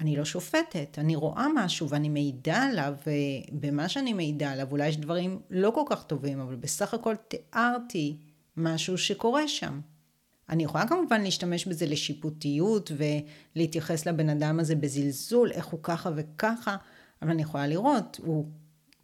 אני 0.00 0.16
לא 0.16 0.24
שופטת, 0.24 0.98
אני 0.98 1.16
רואה 1.16 1.46
משהו 1.54 1.88
ואני 1.88 2.08
מעידה 2.08 2.62
עליו, 2.62 2.94
ובמה 3.06 3.88
שאני 3.88 4.12
מעידה 4.12 4.50
עליו, 4.50 4.68
אולי 4.70 4.88
יש 4.88 4.96
דברים 4.96 5.40
לא 5.50 5.70
כל 5.74 5.82
כך 5.90 6.04
טובים, 6.04 6.40
אבל 6.40 6.56
בסך 6.56 6.94
הכל 6.94 7.14
תיארתי 7.28 8.16
משהו 8.56 8.98
שקורה 8.98 9.48
שם. 9.48 9.80
אני 10.48 10.64
יכולה 10.64 10.88
כמובן 10.88 11.20
להשתמש 11.20 11.66
בזה 11.66 11.86
לשיפוטיות 11.86 12.90
ולהתייחס 12.96 14.06
לבן 14.06 14.28
אדם 14.28 14.60
הזה 14.60 14.74
בזלזול, 14.74 15.52
איך 15.52 15.66
הוא 15.66 15.80
ככה 15.82 16.10
וככה, 16.16 16.76
אבל 17.22 17.30
אני 17.30 17.42
יכולה 17.42 17.66
לראות, 17.66 18.20
הוא 18.22 18.46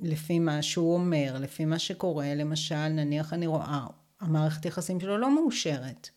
לפי 0.01 0.39
מה 0.39 0.63
שהוא 0.63 0.95
אומר, 0.95 1.37
לפי 1.41 1.65
מה 1.65 1.79
שקורה, 1.79 2.35
למשל, 2.35 2.89
נניח 2.89 3.33
אני 3.33 3.47
רואה, 3.47 3.87
המערכת 4.21 4.65
יחסים 4.65 5.01
שלו 5.01 5.19
לא 5.19 5.35
מאושרת. 5.35 6.11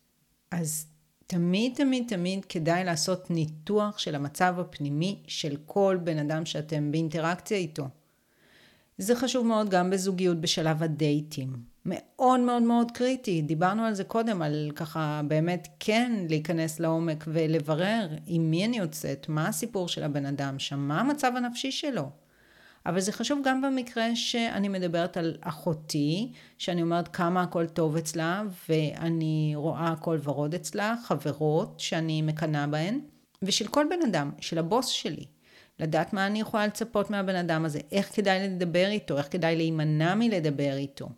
אז 0.51 0.90
תמיד 1.31 1.73
תמיד 1.75 2.03
תמיד 2.07 2.45
כדאי 2.45 2.83
לעשות 2.83 3.29
ניתוח 3.29 3.97
של 3.97 4.15
המצב 4.15 4.55
הפנימי 4.59 5.19
של 5.27 5.55
כל 5.65 5.97
בן 6.03 6.17
אדם 6.17 6.45
שאתם 6.45 6.91
באינטראקציה 6.91 7.57
איתו. 7.57 7.87
זה 8.97 9.15
חשוב 9.15 9.45
מאוד 9.45 9.69
גם 9.69 9.89
בזוגיות 9.89 10.41
בשלב 10.41 10.83
הדייטים. 10.83 11.53
מאוד 11.85 12.39
מאוד 12.39 12.63
מאוד 12.63 12.91
קריטי, 12.91 13.41
דיברנו 13.41 13.83
על 13.83 13.93
זה 13.93 14.03
קודם, 14.03 14.41
על 14.41 14.71
ככה 14.75 15.21
באמת 15.27 15.67
כן 15.79 16.25
להיכנס 16.29 16.79
לעומק 16.79 17.23
ולברר 17.27 18.07
עם 18.25 18.51
מי 18.51 18.65
אני 18.65 18.77
יוצאת, 18.77 19.29
מה 19.29 19.47
הסיפור 19.47 19.87
של 19.87 20.03
הבן 20.03 20.25
אדם 20.25 20.59
שם, 20.59 20.79
מה 20.79 20.99
המצב 20.99 21.31
הנפשי 21.37 21.71
שלו. 21.71 22.09
אבל 22.85 22.99
זה 22.99 23.11
חשוב 23.11 23.39
גם 23.43 23.61
במקרה 23.61 24.15
שאני 24.15 24.67
מדברת 24.67 25.17
על 25.17 25.37
אחותי, 25.41 26.31
שאני 26.57 26.81
אומרת 26.81 27.07
כמה 27.07 27.43
הכל 27.43 27.67
טוב 27.67 27.97
אצלה, 27.97 28.43
ואני 28.69 29.51
רואה 29.55 29.87
הכל 29.87 30.17
ורוד 30.23 30.53
אצלה, 30.53 30.95
חברות 31.03 31.79
שאני 31.79 32.21
מקנאה 32.21 32.67
בהן, 32.67 32.99
ושל 33.41 33.67
כל 33.67 33.85
בן 33.89 34.09
אדם, 34.09 34.31
של 34.39 34.57
הבוס 34.57 34.87
שלי. 34.87 35.25
לדעת 35.79 36.13
מה 36.13 36.27
אני 36.27 36.41
יכולה 36.41 36.67
לצפות 36.67 37.09
מהבן 37.09 37.35
אדם 37.35 37.65
הזה, 37.65 37.79
איך 37.91 38.15
כדאי 38.15 38.47
לדבר 38.47 38.87
איתו, 38.87 39.17
איך 39.17 39.27
כדאי 39.31 39.55
להימנע 39.55 40.15
מלדבר 40.15 40.73
איתו. 40.73 41.09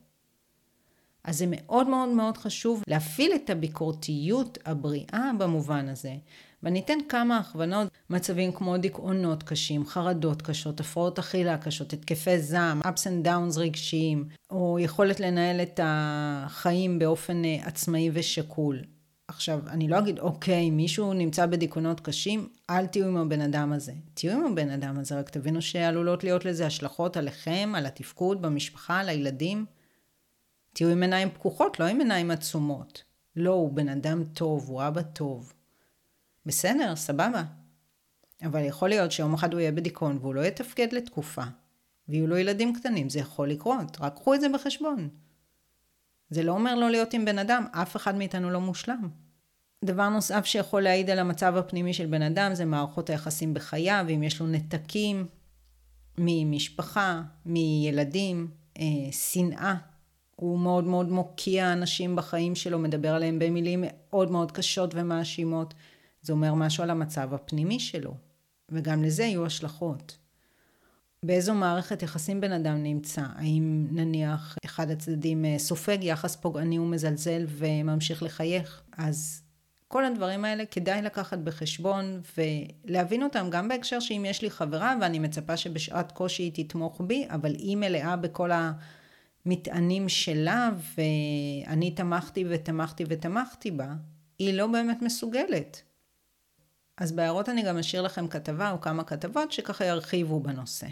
אז 1.24 1.38
זה 1.38 1.46
מאוד 1.48 1.88
מאוד 1.88 2.10
מאוד 2.10 2.38
חשוב 2.38 2.84
להפעיל 2.88 3.32
את 3.36 3.50
הביקורתיות 3.50 4.58
הבריאה 4.66 5.32
במובן 5.38 5.90
הזה. 5.90 6.16
ואני 6.64 6.80
אתן 6.80 6.98
כמה 7.10 7.38
הכוונות, 7.38 7.88
מצבים 8.10 8.52
כמו 8.52 8.78
דיכאונות 8.78 9.44
קשים, 9.44 9.86
חרדות 9.86 10.42
קשות, 10.42 10.80
הפרעות 10.80 11.20
אכילה 11.20 11.58
קשות, 11.58 11.94
התקפי 11.94 12.40
זעם, 12.40 12.82
ups 12.82 13.04
and 13.04 13.28
downs 13.28 13.60
רגשיים, 13.60 14.28
או 14.50 14.78
יכולת 14.80 15.20
לנהל 15.20 15.62
את 15.62 15.80
החיים 15.84 17.00
באופן 17.00 17.46
אה, 17.46 17.58
עצמאי 17.64 18.10
ושקול. 18.14 18.82
עכשיו, 19.28 19.60
אני 19.68 19.88
לא 19.88 20.00
אגיד, 20.00 20.20
אוקיי, 20.20 20.70
מישהו 20.70 21.14
נמצא 21.14 21.46
בדיכאונות 21.46 22.00
קשים, 22.00 22.48
אל 22.70 22.86
תהיו 22.86 23.08
עם 23.08 23.18
הבן 23.18 23.42
אדם 23.42 23.74
הזה. 23.74 23.94
תהיו 24.14 24.32
עם 24.32 24.52
הבן 24.52 24.70
אדם 24.70 25.00
הזה, 25.00 25.20
רק 25.20 25.30
תבינו 25.30 25.62
שעלולות 25.62 26.24
להיות 26.24 26.46
לזה 26.46 26.66
השלכות 26.66 27.18
עליכם, 27.18 27.74
על 27.76 27.86
התפקוד, 27.86 28.42
במשפחה, 28.42 29.00
על 29.00 29.10
הילדים. 29.10 29.66
תהיו 30.74 30.90
עם 30.90 31.02
עיניים 31.02 31.30
פקוחות, 31.30 31.80
לא 31.80 31.86
עם 31.86 32.00
עיניים 32.00 32.32
עצומות. 32.32 33.04
לא, 33.36 33.52
הוא 33.52 33.74
בן 33.74 33.90
אדם 33.90 34.24
טוב, 34.24 34.70
הוא 34.70 34.88
אבא 34.88 35.02
טוב. 35.02 35.53
בסדר, 36.46 36.96
סבבה. 36.96 37.44
אבל 38.46 38.64
יכול 38.66 38.90
להיות 38.90 39.12
שיום 39.12 39.34
אחד 39.34 39.54
הוא 39.54 39.60
יהיה 39.60 39.72
בדיכאון 39.72 40.18
והוא 40.22 40.36
לא 40.36 40.42
יתפקד 40.42 40.94
לתקופה, 40.94 41.44
ויהיו 42.10 42.28
לו 42.28 42.38
ילדים 42.38 42.74
קטנים, 42.74 43.10
זה 43.10 43.20
יכול 43.20 43.50
לקרות, 43.50 43.98
רק 44.00 44.14
קחו 44.14 44.34
את 44.34 44.42
זה 44.42 44.48
בחשבון. 44.50 45.10
זה 46.30 46.44
לא 46.44 46.52
אומר 46.52 46.76
לא 46.76 46.90
להיות 46.90 47.14
עם 47.14 47.26
בן 47.26 47.40
אדם, 47.40 47.66
אף 47.72 47.96
אחד 47.96 48.16
מאיתנו 48.16 48.50
לא 48.50 48.62
מושלם. 48.62 49.10
דבר 49.86 50.10
נוסף 50.10 50.46
שיכול 50.46 50.82
להעיד 50.82 51.10
על 51.10 51.20
המצב 51.20 51.58
הפנימי 51.58 51.94
של 51.94 52.06
בן 52.06 52.22
אדם 52.22 52.56
זה 52.56 52.66
מערכות 52.66 53.10
היחסים 53.10 53.54
בחייו, 53.54 54.06
אם 54.16 54.24
יש 54.24 54.40
לו 54.40 54.48
נתקים 54.48 55.28
ממשפחה, 56.18 57.22
מילדים, 57.46 58.48
אה, 58.80 58.84
שנאה. 59.12 59.76
הוא 60.36 60.60
מאוד 60.60 60.84
מאוד 60.84 61.10
מוקיע 61.10 61.74
אנשים 61.74 62.16
בחיים 62.16 62.56
שלו, 62.56 62.80
מדבר 62.80 63.14
עליהם 63.16 63.40
במילים 63.40 63.84
מאוד 63.88 64.32
מאוד 64.32 64.52
קשות 64.52 64.92
ומאשימות. 64.96 65.74
זה 66.24 66.34
אומר 66.34 66.54
משהו 66.54 66.84
על 66.84 66.90
המצב 66.90 67.34
הפנימי 67.34 67.80
שלו, 67.80 68.14
וגם 68.70 69.04
לזה 69.04 69.24
יהיו 69.24 69.46
השלכות. 69.46 70.18
באיזו 71.24 71.54
מערכת 71.54 72.04
יחסים 72.04 72.42
בן 72.42 72.52
אדם 72.52 72.84
נמצא? 72.84 73.22
האם 73.36 73.88
נניח 73.92 74.58
אחד 74.66 74.92
הצדדים 74.92 75.46
אה, 75.46 75.60
סופג 75.60 75.98
יחס 76.02 76.36
פוגעני 76.36 76.80
ומזלזל 76.80 77.46
וממשיך 77.48 78.24
לחייך? 78.24 78.82
אז 78.98 79.44
כל 79.88 80.06
הדברים 80.06 80.46
האלה 80.46 80.66
כדאי 80.66 81.02
לקחת 81.02 81.38
בחשבון 81.40 82.22
ולהבין 82.38 83.24
אותם 83.24 83.50
גם 83.50 83.68
בהקשר 83.68 84.00
שאם 84.00 84.26
יש 84.28 84.42
לי 84.42 84.50
חברה 84.50 84.96
ואני 85.02 85.20
מצפה 85.20 85.58
שבשעת 85.58 86.12
קושי 86.12 86.44
היא 86.44 86.66
תתמוך 86.66 87.02
בי, 87.08 87.26
אבל 87.30 87.54
היא 87.56 87.78
מלאה 87.78 88.16
בכל 88.16 88.52
המטענים 89.46 90.10
שלה 90.10 90.70
ואני 90.98 91.92
תמכתי 91.92 92.46
ותמכתי 92.50 93.04
ותמכתי 93.10 93.72
בה, 93.72 93.94
היא 94.40 94.54
לא 94.54 94.68
באמת 94.68 95.02
מסוגלת. 95.02 95.82
אז 96.98 97.12
בהערות 97.12 97.50
אני 97.50 97.64
גם 97.64 97.78
אשאיר 97.78 98.02
לכם 98.02 98.28
כתבה 98.28 98.72
או 98.72 98.82
כמה 98.82 99.04
כתבות 99.04 99.52
שככה 99.52 99.86
ירחיבו 99.86 100.40
בנושא. 100.40 100.88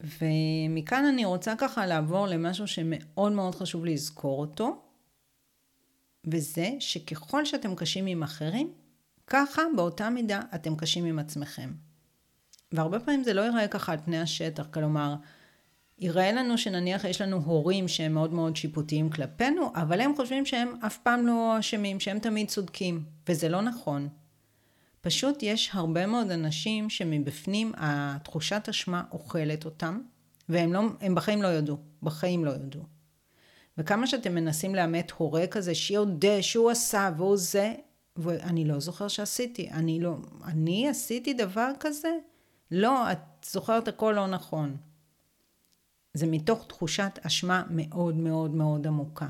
ומכאן 0.00 1.04
אני 1.04 1.24
רוצה 1.24 1.54
ככה 1.58 1.86
לעבור 1.86 2.26
למשהו 2.26 2.66
שמאוד 2.66 3.32
מאוד 3.32 3.54
חשוב 3.54 3.84
לזכור 3.84 4.40
אותו, 4.40 4.82
וזה 6.26 6.70
שככל 6.80 7.44
שאתם 7.44 7.74
קשים 7.74 8.06
עם 8.06 8.22
אחרים, 8.22 8.72
ככה 9.26 9.62
באותה 9.76 10.10
מידה 10.10 10.40
אתם 10.54 10.76
קשים 10.76 11.04
עם 11.04 11.18
עצמכם. 11.18 11.72
והרבה 12.72 13.00
פעמים 13.00 13.24
זה 13.24 13.34
לא 13.34 13.40
ייראה 13.40 13.68
ככה 13.68 13.92
על 13.92 13.98
פני 14.04 14.20
השטח, 14.20 14.66
כלומר, 14.72 15.14
יראה 15.98 16.32
לנו 16.32 16.58
שנניח 16.58 17.04
יש 17.04 17.20
לנו 17.20 17.36
הורים 17.36 17.88
שהם 17.88 18.14
מאוד 18.14 18.32
מאוד 18.32 18.56
שיפוטיים 18.56 19.10
כלפינו, 19.10 19.72
אבל 19.74 20.00
הם 20.00 20.16
חושבים 20.16 20.46
שהם 20.46 20.68
אף 20.86 20.98
פעם 20.98 21.26
לא 21.26 21.56
אשמים, 21.58 22.00
שהם 22.00 22.18
תמיד 22.18 22.48
צודקים, 22.48 23.04
וזה 23.28 23.48
לא 23.48 23.60
נכון. 23.60 24.08
פשוט 25.00 25.42
יש 25.42 25.70
הרבה 25.72 26.06
מאוד 26.06 26.30
אנשים 26.30 26.90
שמבפנים 26.90 27.72
התחושת 27.76 28.68
אשמה 28.70 29.02
אוכלת 29.12 29.64
אותם, 29.64 30.00
והם 30.48 30.72
לא, 30.72 30.80
בחיים 31.14 31.42
לא 31.42 31.46
יודו, 31.48 31.78
בחיים 32.02 32.44
לא 32.44 32.50
יודו. 32.50 32.80
וכמה 33.78 34.06
שאתם 34.06 34.34
מנסים 34.34 34.74
לאמת 34.74 35.10
הורה 35.10 35.46
כזה 35.46 35.74
שיודע 35.74 36.36
שהוא 36.40 36.70
עשה 36.70 37.10
והוא 37.16 37.36
זה, 37.36 37.74
ואני 38.16 38.64
לא 38.64 38.80
זוכר 38.80 39.08
שעשיתי, 39.08 39.70
אני 39.70 40.00
לא, 40.00 40.16
אני 40.44 40.88
עשיתי 40.88 41.32
דבר 41.32 41.70
כזה? 41.80 42.16
לא, 42.70 43.12
את 43.12 43.18
זוכרת 43.44 43.88
הכל 43.88 44.12
לא 44.16 44.26
נכון. 44.26 44.76
זה 46.14 46.26
מתוך 46.26 46.66
תחושת 46.66 47.18
אשמה 47.22 47.62
מאוד 47.70 48.16
מאוד 48.16 48.54
מאוד 48.54 48.86
עמוקה. 48.86 49.28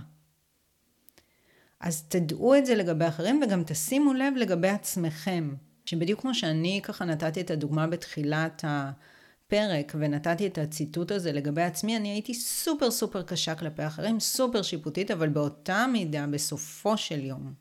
אז 1.81 2.03
תדעו 2.03 2.55
את 2.55 2.67
זה 2.67 2.75
לגבי 2.75 3.09
אחרים 3.09 3.41
וגם 3.45 3.63
תשימו 3.67 4.15
לב 4.15 4.35
לגבי 4.37 4.69
עצמכם, 4.69 5.55
שבדיוק 5.87 6.21
כמו 6.21 6.35
שאני 6.35 6.81
ככה 6.83 7.05
נתתי 7.05 7.41
את 7.41 7.51
הדוגמה 7.51 7.87
בתחילת 7.87 8.65
הפרק 8.67 9.95
ונתתי 9.99 10.47
את 10.47 10.59
הציטוט 10.59 11.11
הזה 11.11 11.33
לגבי 11.33 11.63
עצמי, 11.63 11.97
אני 11.97 12.09
הייתי 12.09 12.35
סופר 12.35 12.91
סופר 12.91 13.23
קשה 13.23 13.55
כלפי 13.55 13.87
אחרים, 13.87 14.21
סופר 14.21 14.63
שיפוטית, 14.63 15.11
אבל 15.11 15.29
באותה 15.29 15.87
מידה, 15.93 16.27
בסופו 16.27 16.97
של 16.97 17.25
יום, 17.25 17.55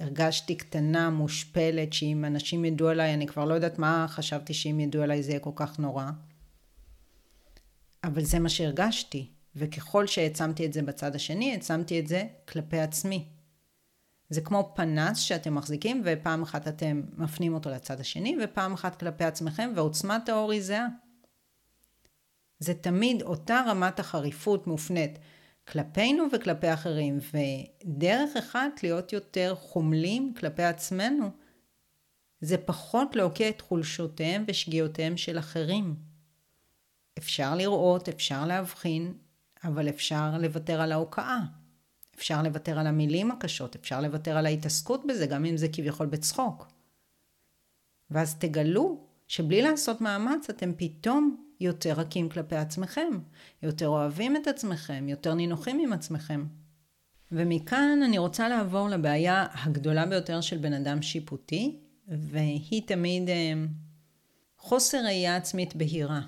הרגשתי 0.00 0.54
קטנה, 0.54 1.10
מושפלת, 1.10 1.92
שאם 1.92 2.24
אנשים 2.24 2.64
ידעו 2.64 2.88
עליי, 2.88 3.14
אני 3.14 3.26
כבר 3.26 3.44
לא 3.44 3.54
יודעת 3.54 3.78
מה 3.78 4.06
חשבתי 4.08 4.54
שאם 4.54 4.80
ידעו 4.80 5.02
עליי 5.02 5.22
זה 5.22 5.30
יהיה 5.30 5.40
כל 5.40 5.50
כך 5.54 5.78
נורא. 5.78 6.04
אבל 8.04 8.24
זה 8.24 8.38
מה 8.38 8.48
שהרגשתי. 8.48 9.35
וככל 9.56 10.06
שהעצמתי 10.06 10.66
את 10.66 10.72
זה 10.72 10.82
בצד 10.82 11.14
השני, 11.14 11.52
העצמתי 11.52 12.00
את 12.00 12.06
זה 12.06 12.24
כלפי 12.48 12.80
עצמי. 12.80 13.28
זה 14.28 14.40
כמו 14.40 14.72
פנס 14.74 15.18
שאתם 15.18 15.54
מחזיקים 15.54 16.02
ופעם 16.04 16.42
אחת 16.42 16.68
אתם 16.68 17.02
מפנים 17.16 17.54
אותו 17.54 17.70
לצד 17.70 18.00
השני 18.00 18.36
ופעם 18.44 18.72
אחת 18.72 19.00
כלפי 19.00 19.24
עצמכם 19.24 19.72
ועוצמת 19.76 20.28
האור 20.28 20.52
היא 20.52 20.62
זהה. 20.62 20.86
זה 22.58 22.74
תמיד 22.74 23.22
אותה 23.22 23.62
רמת 23.66 24.00
החריפות 24.00 24.66
מופנית 24.66 25.18
כלפינו 25.68 26.24
וכלפי 26.32 26.72
אחרים 26.72 27.18
ודרך 27.32 28.36
אחת 28.36 28.82
להיות 28.82 29.12
יותר 29.12 29.54
חומלים 29.54 30.34
כלפי 30.36 30.62
עצמנו 30.62 31.30
זה 32.40 32.58
פחות 32.58 33.16
להוקיע 33.16 33.48
את 33.48 33.60
חולשותיהם 33.60 34.44
ושגיאותיהם 34.48 35.16
של 35.16 35.38
אחרים. 35.38 35.96
אפשר 37.18 37.54
לראות, 37.54 38.08
אפשר 38.08 38.46
להבחין, 38.46 39.14
אבל 39.66 39.88
אפשר 39.88 40.38
לוותר 40.38 40.80
על 40.80 40.92
ההוקעה. 40.92 41.40
אפשר 42.16 42.42
לוותר 42.42 42.78
על 42.78 42.86
המילים 42.86 43.30
הקשות, 43.30 43.74
אפשר 43.74 44.00
לוותר 44.00 44.36
על 44.36 44.46
ההתעסקות 44.46 45.06
בזה, 45.06 45.26
גם 45.26 45.44
אם 45.44 45.56
זה 45.56 45.68
כביכול 45.72 46.06
בצחוק. 46.06 46.66
ואז 48.10 48.34
תגלו 48.34 49.06
שבלי 49.28 49.62
לעשות 49.62 50.00
מאמץ 50.00 50.50
אתם 50.50 50.72
פתאום 50.76 51.46
יותר 51.60 51.92
רכים 51.92 52.28
כלפי 52.28 52.56
עצמכם, 52.56 53.08
יותר 53.62 53.88
אוהבים 53.88 54.36
את 54.36 54.46
עצמכם, 54.46 55.08
יותר 55.08 55.34
נינוחים 55.34 55.80
עם 55.80 55.92
עצמכם. 55.92 56.46
ומכאן 57.32 58.00
אני 58.04 58.18
רוצה 58.18 58.48
לעבור 58.48 58.88
לבעיה 58.88 59.46
הגדולה 59.52 60.06
ביותר 60.06 60.40
של 60.40 60.58
בן 60.58 60.72
אדם 60.72 61.02
שיפוטי, 61.02 61.80
והיא 62.08 62.82
תמיד 62.86 63.28
אה, 63.28 63.52
חוסר 64.58 65.04
ראייה 65.04 65.36
עצמית 65.36 65.76
בהירה. 65.76 66.20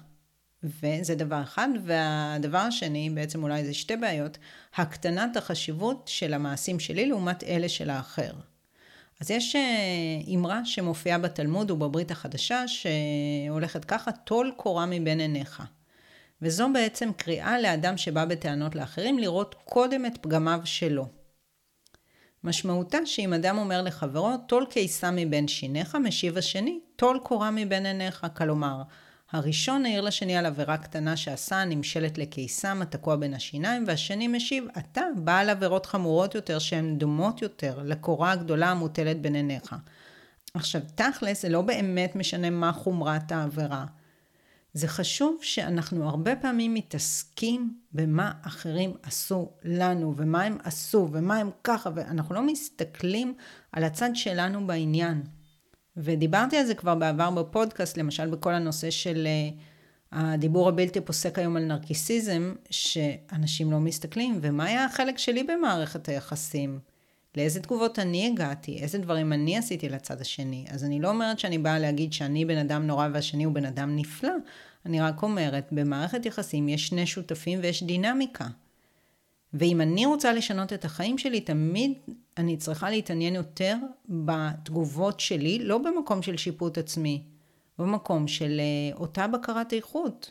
וזה 0.63 1.15
דבר 1.15 1.43
אחד, 1.43 1.69
והדבר 1.85 2.59
השני, 2.59 3.11
בעצם 3.11 3.43
אולי 3.43 3.65
זה 3.65 3.75
שתי 3.75 3.97
בעיות, 3.97 4.39
הקטנת 4.77 5.37
החשיבות 5.37 6.09
של 6.09 6.35
המעשים 6.35 6.81
שלי 6.81 7.07
לעומת 7.07 7.45
אלה 7.45 7.69
של 7.69 7.91
האחר. 7.91 8.33
אז 9.21 9.31
יש 9.31 9.57
אה, 9.57 10.35
אמרה 10.35 10.65
שמופיעה 10.65 11.19
בתלמוד 11.19 11.71
ובברית 11.71 12.11
החדשה, 12.11 12.65
שהולכת 12.69 13.85
ככה, 13.85 14.13
טול 14.13 14.53
קורה 14.57 14.87
מבין 14.87 15.21
עיניך. 15.21 15.63
וזו 16.43 16.69
בעצם 16.73 17.11
קריאה 17.17 17.61
לאדם 17.61 17.97
שבא 17.97 18.25
בטענות 18.25 18.75
לאחרים 18.75 19.19
לראות 19.19 19.55
קודם 19.65 20.07
את 20.07 20.19
פגמיו 20.21 20.61
שלו. 20.65 21.07
משמעותה 22.45 22.99
שאם 23.07 23.33
אדם 23.33 23.59
אומר 23.59 23.83
לחברו, 23.83 24.31
טול 24.47 24.67
קיסה 24.71 25.11
מבין 25.11 25.49
שיניך, 25.49 25.95
משיב 25.95 26.39
השני, 26.39 26.81
טול 26.97 27.21
קורה 27.23 27.51
מבין 27.51 27.87
עיניך. 27.87 28.27
כלומר, 28.37 28.83
הראשון 29.33 29.87
העיר 29.87 30.01
לשני 30.01 30.37
על 30.37 30.47
עבירה 30.47 30.77
קטנה 30.77 31.17
שעשה, 31.17 31.65
נמשלת 31.65 32.19
לקיסם 32.19 32.83
התקוע 32.83 33.17
בין 33.17 33.35
השיניים, 33.35 33.85
והשני 33.87 34.29
משיב, 34.29 34.65
אתה 34.79 35.03
בעל 35.17 35.51
עבירות 35.51 35.87
חמורות 35.87 36.35
יותר 36.35 36.59
שהן 36.59 36.99
דומות 36.99 37.43
יותר 37.43 37.81
לקורה 37.85 38.33
הגדולה 38.33 38.71
המוטלת 38.71 39.21
בין 39.21 39.35
עיניך. 39.35 39.75
עכשיו, 40.55 40.81
תכלס, 40.95 41.43
זה 41.43 41.49
לא 41.49 41.63
באמת 41.63 42.17
משנה 42.17 42.51
מה 42.51 42.73
חומרת 42.73 43.33
העבירה. 43.33 43.85
זה 44.73 44.89
חשוב 44.89 45.39
שאנחנו 45.43 46.09
הרבה 46.09 46.37
פעמים 46.37 46.75
מתעסקים 46.75 47.75
במה 47.93 48.33
אחרים 48.43 48.93
עשו 49.03 49.51
לנו, 49.65 50.15
ומה 50.17 50.43
הם 50.43 50.59
עשו, 50.65 51.09
ומה 51.13 51.37
הם 51.37 51.51
ככה, 51.65 51.91
ואנחנו 51.95 52.35
לא 52.35 52.43
מסתכלים 52.43 53.35
על 53.73 53.85
הצד 53.85 54.11
שלנו 54.15 54.67
בעניין. 54.67 55.23
ודיברתי 55.99 56.57
על 56.57 56.67
זה 56.67 56.75
כבר 56.75 56.95
בעבר 56.95 57.31
בפודקאסט, 57.31 57.97
למשל 57.97 58.27
בכל 58.27 58.55
הנושא 58.55 58.91
של 58.91 59.27
אה, 59.27 59.51
הדיבור 60.13 60.69
הבלתי 60.69 61.01
פוסק 61.01 61.39
היום 61.39 61.57
על 61.57 61.65
נרקיסיזם, 61.65 62.55
שאנשים 62.71 63.71
לא 63.71 63.81
מסתכלים, 63.81 64.39
ומה 64.43 64.65
היה 64.65 64.85
החלק 64.85 65.19
שלי 65.19 65.45
במערכת 65.45 66.09
היחסים? 66.09 66.79
לאיזה 67.37 67.61
תגובות 67.61 67.99
אני 67.99 68.27
הגעתי? 68.27 68.79
איזה 68.79 68.99
דברים 68.99 69.33
אני 69.33 69.59
עשיתי 69.59 69.89
לצד 69.89 70.21
השני? 70.21 70.67
אז 70.71 70.85
אני 70.85 71.01
לא 71.01 71.09
אומרת 71.09 71.39
שאני 71.39 71.59
באה 71.59 71.79
להגיד 71.79 72.13
שאני 72.13 72.45
בן 72.45 72.59
אדם 72.59 72.87
נורא 72.87 73.09
והשני 73.13 73.45
הוא 73.45 73.55
בן 73.55 73.65
אדם 73.65 73.97
נפלא, 73.97 74.33
אני 74.87 75.01
רק 75.01 75.23
אומרת, 75.23 75.69
במערכת 75.73 76.27
יחסים 76.27 76.69
יש 76.69 76.87
שני 76.87 77.07
שותפים 77.07 77.59
ויש 77.63 77.83
דינמיקה. 77.83 78.47
ואם 79.55 79.81
אני 79.81 80.07
רוצה 80.07 80.33
לשנות 80.33 80.73
את 80.73 80.85
החיים 80.85 81.19
שלי, 81.19 81.41
תמיד 81.41 81.93
אני 82.37 82.57
צריכה 82.57 82.91
להתעניין 82.91 83.35
יותר 83.35 83.77
בתגובות 84.09 85.21
שלי, 85.21 85.59
לא 85.59 85.79
במקום 85.79 86.23
של 86.23 86.37
שיפוט 86.37 86.79
עצמי, 86.79 87.23
במקום 87.79 88.29
של 88.29 88.61
אה, 88.61 88.97
אותה 88.97 89.27
בקרת 89.27 89.73
איכות, 89.73 90.31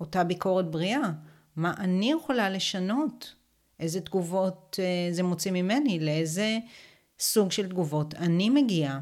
אותה 0.00 0.24
ביקורת 0.24 0.70
בריאה. 0.70 1.10
מה 1.56 1.74
אני 1.78 2.12
יכולה 2.12 2.50
לשנות? 2.50 3.34
איזה 3.80 4.00
תגובות 4.00 4.76
אה, 4.82 5.12
זה 5.12 5.22
מוציא 5.22 5.50
ממני? 5.52 6.00
לאיזה 6.00 6.58
סוג 7.18 7.52
של 7.52 7.68
תגובות 7.68 8.14
אני 8.14 8.50
מגיעה? 8.50 9.00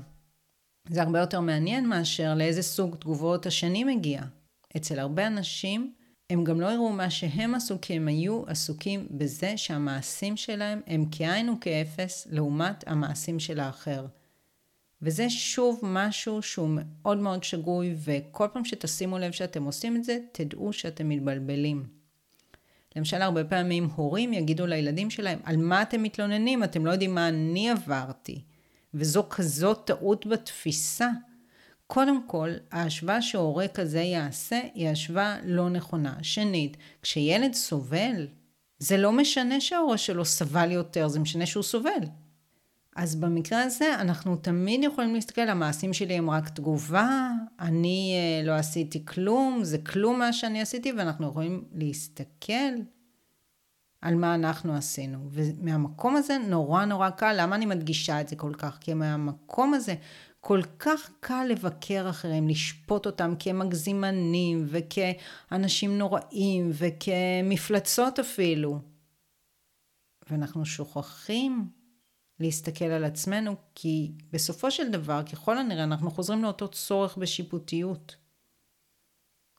זה 0.88 1.02
הרבה 1.02 1.18
יותר 1.20 1.40
מעניין 1.40 1.86
מאשר 1.86 2.34
לאיזה 2.34 2.62
סוג 2.62 2.96
תגובות 2.96 3.46
השני 3.46 3.84
מגיע. 3.84 4.22
אצל 4.76 4.98
הרבה 4.98 5.26
אנשים 5.26 5.92
הם 6.30 6.44
גם 6.44 6.60
לא 6.60 6.66
יראו 6.66 6.92
מה 6.92 7.10
שהם 7.10 7.54
עשו, 7.54 7.80
כי 7.80 7.94
הם 7.94 8.08
היו 8.08 8.42
עסוקים 8.46 9.06
בזה 9.10 9.56
שהמעשים 9.56 10.36
שלהם 10.36 10.80
הם 10.86 11.04
כאין 11.10 11.48
וכאפס 11.48 12.26
לעומת 12.30 12.84
המעשים 12.88 13.40
של 13.40 13.60
האחר. 13.60 14.06
וזה 15.02 15.30
שוב 15.30 15.80
משהו 15.82 16.42
שהוא 16.42 16.68
מאוד 16.72 17.18
מאוד 17.18 17.44
שגוי, 17.44 17.94
וכל 18.04 18.46
פעם 18.52 18.64
שתשימו 18.64 19.18
לב 19.18 19.32
שאתם 19.32 19.64
עושים 19.64 19.96
את 19.96 20.04
זה, 20.04 20.18
תדעו 20.32 20.72
שאתם 20.72 21.08
מתבלבלים. 21.08 21.86
למשל, 22.96 23.22
הרבה 23.22 23.44
פעמים 23.44 23.84
הורים 23.84 24.32
יגידו 24.32 24.66
לילדים 24.66 25.10
שלהם, 25.10 25.38
על 25.44 25.56
מה 25.56 25.82
אתם 25.82 26.02
מתלוננים? 26.02 26.64
אתם 26.64 26.86
לא 26.86 26.90
יודעים 26.90 27.14
מה 27.14 27.28
אני 27.28 27.70
עברתי. 27.70 28.42
וזו 28.94 29.26
כזאת 29.30 29.86
טעות 29.86 30.26
בתפיסה. 30.26 31.08
קודם 31.90 32.22
כל, 32.26 32.50
ההשוואה 32.72 33.22
שהורה 33.22 33.68
כזה 33.68 34.00
יעשה 34.00 34.60
היא 34.74 34.88
השוואה 34.88 35.36
לא 35.44 35.70
נכונה. 35.70 36.14
שנית, 36.22 36.76
כשילד 37.02 37.54
סובל, 37.54 38.26
זה 38.78 38.96
לא 38.96 39.12
משנה 39.12 39.60
שההורה 39.60 39.98
שלו 39.98 40.24
סבל 40.24 40.70
יותר, 40.70 41.08
זה 41.08 41.20
משנה 41.20 41.46
שהוא 41.46 41.62
סובל. 41.62 42.00
אז 42.96 43.16
במקרה 43.16 43.62
הזה 43.62 43.94
אנחנו 43.94 44.36
תמיד 44.36 44.84
יכולים 44.84 45.14
להסתכל, 45.14 45.48
המעשים 45.48 45.92
שלי 45.92 46.14
הם 46.14 46.30
רק 46.30 46.48
תגובה, 46.48 47.30
אני 47.60 48.14
אה, 48.14 48.46
לא 48.46 48.52
עשיתי 48.52 49.04
כלום, 49.04 49.64
זה 49.64 49.78
כלום 49.78 50.18
מה 50.18 50.32
שאני 50.32 50.60
עשיתי, 50.60 50.92
ואנחנו 50.92 51.28
יכולים 51.28 51.64
להסתכל 51.72 52.74
על 54.00 54.14
מה 54.14 54.34
אנחנו 54.34 54.76
עשינו. 54.76 55.18
ומהמקום 55.30 56.16
הזה 56.16 56.38
נורא 56.38 56.84
נורא 56.84 57.10
קל, 57.10 57.34
למה 57.38 57.56
אני 57.56 57.66
מדגישה 57.66 58.20
את 58.20 58.28
זה 58.28 58.36
כל 58.36 58.52
כך? 58.58 58.78
כי 58.80 58.94
מהמקום 58.94 59.74
הזה 59.74 59.94
כל 60.40 60.60
כך 60.78 61.10
קל 61.20 61.46
לבקר 61.48 62.10
אחרים, 62.10 62.48
לשפוט 62.48 63.06
אותם 63.06 63.34
כמגזימנים 63.38 64.66
וכאנשים 64.68 65.98
נוראים 65.98 66.70
וכמפלצות 66.72 68.18
אפילו. 68.18 68.80
ואנחנו 70.30 70.66
שוכחים 70.66 71.70
להסתכל 72.40 72.84
על 72.84 73.04
עצמנו, 73.04 73.54
כי 73.74 74.12
בסופו 74.32 74.70
של 74.70 74.90
דבר, 74.90 75.22
ככל 75.32 75.58
הנראה, 75.58 75.84
אנחנו 75.84 76.10
חוזרים 76.10 76.42
לאותו 76.42 76.68
צורך 76.68 77.16
בשיפוטיות. 77.16 78.16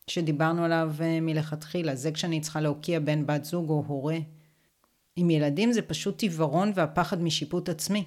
שדיברנו 0.07 0.65
עליו 0.65 0.95
אה, 1.01 1.21
מלכתחילה, 1.21 1.95
זה 1.95 2.11
כשאני 2.11 2.41
צריכה 2.41 2.61
להוקיע 2.61 2.99
בן 2.99 3.25
בת 3.25 3.45
זוג 3.45 3.69
או 3.69 3.83
הורה. 3.87 4.17
עם 5.15 5.29
ילדים 5.29 5.71
זה 5.71 5.81
פשוט 5.81 6.21
עיוורון 6.21 6.71
והפחד 6.75 7.21
משיפוט 7.21 7.69
עצמי. 7.69 8.05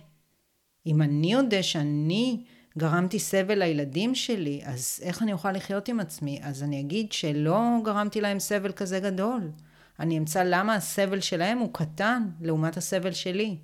אם 0.86 1.02
אני 1.02 1.32
יודע 1.32 1.62
שאני 1.62 2.44
גרמתי 2.78 3.18
סבל 3.18 3.58
לילדים 3.58 4.14
שלי, 4.14 4.60
אז 4.64 5.00
איך 5.02 5.22
אני 5.22 5.32
אוכל 5.32 5.52
לחיות 5.52 5.88
עם 5.88 6.00
עצמי? 6.00 6.40
אז 6.42 6.62
אני 6.62 6.80
אגיד 6.80 7.12
שלא 7.12 7.60
גרמתי 7.84 8.20
להם 8.20 8.38
סבל 8.38 8.72
כזה 8.72 9.00
גדול. 9.00 9.50
אני 10.00 10.18
אמצא 10.18 10.42
למה 10.42 10.74
הסבל 10.74 11.20
שלהם 11.20 11.58
הוא 11.58 11.74
קטן 11.74 12.22
לעומת 12.40 12.76
הסבל 12.76 13.12
שלי. 13.12 13.56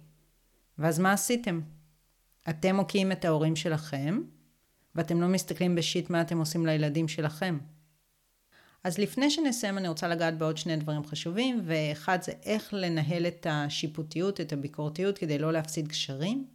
ואז 0.78 0.98
מה 0.98 1.12
עשיתם? 1.12 1.60
אתם 2.48 2.76
מוקיעים 2.76 3.12
את 3.12 3.24
ההורים 3.24 3.56
שלכם, 3.56 4.20
ואתם 4.94 5.20
לא 5.20 5.28
מסתכלים 5.28 5.74
בשיט 5.74 6.10
מה 6.10 6.20
אתם 6.20 6.38
עושים 6.38 6.66
לילדים 6.66 7.08
שלכם. 7.08 7.58
אז 8.84 8.98
לפני 8.98 9.30
שנסיים 9.30 9.78
אני 9.78 9.88
רוצה 9.88 10.08
לגעת 10.08 10.38
בעוד 10.38 10.56
שני 10.56 10.76
דברים 10.76 11.04
חשובים, 11.04 11.60
ואחד 11.64 12.18
זה 12.22 12.32
איך 12.44 12.74
לנהל 12.74 13.26
את 13.26 13.46
השיפוטיות, 13.50 14.40
את 14.40 14.52
הביקורתיות, 14.52 15.18
כדי 15.18 15.38
לא 15.38 15.52
להפסיד 15.52 15.88
קשרים. 15.88 16.46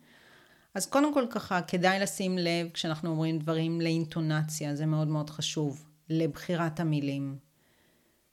אז 0.76 0.86
קודם 0.86 1.14
כל 1.14 1.26
ככה, 1.30 1.62
כדאי 1.62 2.00
לשים 2.00 2.38
לב 2.38 2.70
כשאנחנו 2.74 3.10
אומרים 3.10 3.40
דברים 3.40 3.82
לאינטונציה, 3.82 4.76
זה 4.76 4.86
מאוד 4.86 5.08
מאוד 5.08 5.30
חשוב, 5.30 5.90
לבחירת 6.10 6.80
המילים. 6.80 7.38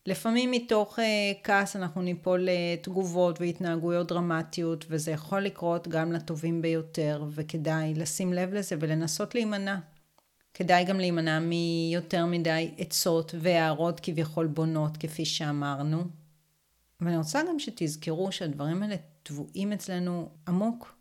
לפעמים 0.07 0.51
מתוך 0.51 0.99
uh, 0.99 1.03
כעס 1.45 1.77
אנחנו 1.77 2.03
ניפול 2.03 2.49
לתגובות 2.51 3.41
והתנהגויות 3.41 4.09
דרמטיות, 4.09 4.85
וזה 4.89 5.11
יכול 5.11 5.41
לקרות 5.41 5.89
גם 5.89 6.13
לטובים 6.13 6.63
ביותר, 6.63 7.25
וכדאי 7.31 7.95
לשים 7.95 8.33
לב 8.33 8.55
לזה 8.55 8.77
ולנסות 8.81 9.35
להימנע. 9.35 9.77
כדאי 10.55 10.85
גם 10.85 11.01
להימנע 11.01 11.39
מיותר 11.39 12.27
מדי 12.27 12.75
עצות 12.79 13.35
והערות 13.41 14.01
כביכול 14.01 14.47
בונות, 14.47 14.97
כפי 14.97 15.25
שאמרנו. 15.25 16.05
ואני 17.01 17.17
רוצה 17.17 17.43
גם 17.49 17.59
שתזכרו 17.59 18.33
שהדברים 18.33 18.83
האלה 18.83 18.97
טבועים 19.23 19.73
אצלנו 19.73 20.29
עמוק, 20.49 21.00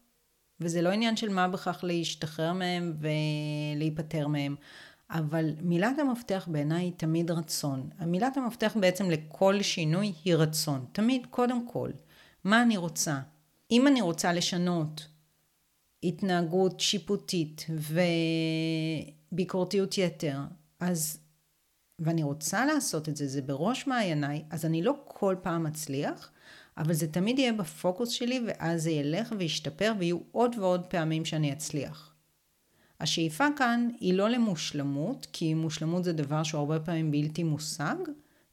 וזה 0.61 0.81
לא 0.81 0.89
עניין 0.89 1.17
של 1.17 1.29
מה 1.29 1.47
בכך 1.47 1.79
להשתחרר 1.83 2.53
מהם 2.53 2.97
ולהיפטר 2.99 4.27
מהם. 4.27 4.55
אבל 5.09 5.49
מילת 5.61 5.99
המפתח 5.99 6.47
בעיניי 6.51 6.83
היא 6.83 6.93
תמיד 6.97 7.31
רצון. 7.31 7.89
המילת 7.97 8.37
המפתח 8.37 8.77
בעצם 8.79 9.09
לכל 9.09 9.61
שינוי 9.61 10.13
היא 10.25 10.35
רצון. 10.35 10.85
תמיד, 10.91 11.25
קודם 11.29 11.67
כל, 11.67 11.89
מה 12.43 12.61
אני 12.61 12.77
רוצה? 12.77 13.19
אם 13.71 13.87
אני 13.87 14.01
רוצה 14.01 14.33
לשנות 14.33 15.07
התנהגות 16.03 16.79
שיפוטית 16.79 17.65
וביקורתיות 19.31 19.97
יתר, 19.97 20.39
אז, 20.79 21.19
ואני 21.99 22.23
רוצה 22.23 22.65
לעשות 22.65 23.09
את 23.09 23.15
זה, 23.15 23.27
זה 23.27 23.41
בראש 23.41 23.87
מעייניי, 23.87 24.43
אז 24.49 24.65
אני 24.65 24.81
לא 24.81 24.93
כל 25.05 25.35
פעם 25.41 25.67
אצליח, 25.67 26.31
אבל 26.79 26.93
זה 26.93 27.07
תמיד 27.07 27.39
יהיה 27.39 27.53
בפוקוס 27.53 28.09
שלי, 28.09 28.41
ואז 28.47 28.83
זה 28.83 28.91
ילך 28.91 29.33
וישתפר, 29.37 29.93
ויהיו 29.99 30.17
עוד 30.31 30.55
ועוד 30.59 30.85
פעמים 30.85 31.25
שאני 31.25 31.53
אצליח. 31.53 32.13
השאיפה 32.99 33.47
כאן 33.57 33.89
היא 33.99 34.13
לא 34.13 34.29
למושלמות, 34.29 35.27
כי 35.33 35.53
מושלמות 35.53 36.03
זה 36.03 36.13
דבר 36.13 36.43
שהוא 36.43 36.59
הרבה 36.59 36.79
פעמים 36.79 37.11
בלתי 37.11 37.43
מושג, 37.43 37.95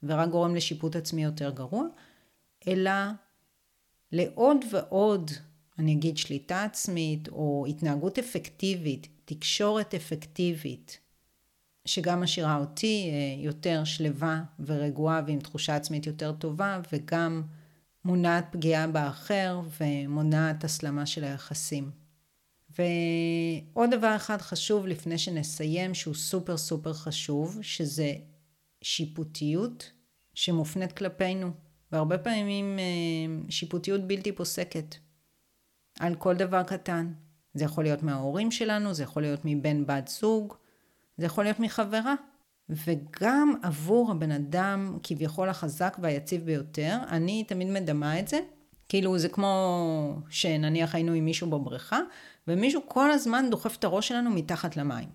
ורק 0.03 0.29
גורם 0.29 0.55
לשיפוט 0.55 0.97
עצמי 0.97 1.25
יותר 1.25 1.51
גרוע, 1.51 1.87
אלא 2.69 2.91
לעוד 4.13 4.65
ועוד, 4.71 5.31
אני 5.79 5.93
אגיד 5.93 6.19
שליטה 6.19 6.65
עצמית, 6.65 7.29
או 7.29 7.65
התנהגות 7.69 8.19
אפקטיבית, 8.19 9.09
תקשורת 9.25 9.95
אפקטיבית, 9.95 11.01
שגם 11.85 12.21
משאירה 12.21 12.57
אותי 12.57 13.11
אה, 13.11 13.45
יותר 13.45 13.85
שלווה 13.85 14.43
ורגועה 14.61 15.23
ועם 15.27 15.39
תחושה 15.39 15.77
עצמית 15.77 16.07
יותר 16.07 16.33
טובה, 16.33 16.81
וגם 16.93 17.43
מונעת 18.07 18.47
פגיעה 18.51 18.87
באחר 18.87 19.61
ומונעת 19.81 20.65
הסלמה 20.65 21.07
של 21.07 21.25
היחסים. 21.25 21.91
ועוד 22.79 23.91
דבר 23.91 24.17
אחד 24.17 24.41
חשוב 24.41 24.87
לפני 24.87 25.19
שנסיים, 25.19 25.95
שהוא 25.95 26.15
סופר 26.15 26.57
סופר 26.57 26.93
חשוב, 26.93 27.59
שזה 27.63 28.13
שיפוטיות 28.83 29.93
שמופנית 30.35 30.93
כלפינו. 30.93 31.51
והרבה 31.93 32.19
פעמים 32.19 32.79
אה, 32.79 33.51
שיפוטיות 33.51 34.01
בלתי 34.01 34.33
פוסקת 34.33 34.97
על 36.01 36.15
כל 36.15 36.35
דבר 36.35 36.63
קטן. 36.63 37.13
זה 37.55 37.65
יכול 37.65 37.85
להיות 37.85 38.03
מההורים 38.03 38.51
שלנו, 38.51 38.95
זה 38.95 39.03
יכול 39.03 39.23
להיות 39.23 39.41
מבן 39.45 39.87
בת 39.87 40.09
זוג, 40.09 40.55
זה 41.17 41.27
יכול 41.27 41.45
להיות 41.45 41.61
מחברה. 41.61 42.15
וגם 42.69 43.55
עבור 43.63 44.11
הבן 44.11 44.33
אדם 44.33 44.99
כביכול 45.03 45.49
החזק 45.49 45.97
והיציב 46.03 46.45
ביותר, 46.45 46.99
אני 47.09 47.45
תמיד 47.45 47.69
מדמה 47.69 48.21
את 48.21 48.29
זה, 48.29 48.41
כאילו 48.89 49.19
זה 49.19 49.29
כמו 49.29 50.19
שנניח 50.31 50.95
היינו 50.95 51.13
עם 51.13 51.25
מישהו 51.25 51.51
בבריכה, 51.51 51.99
ומישהו 52.49 52.81
כל 52.89 53.11
הזמן 53.11 53.47
דוחף 53.51 53.77
את 53.77 53.85
הראש 53.85 54.09
שלנו 54.09 54.31
מתחת 54.31 54.77
למים. 54.77 55.09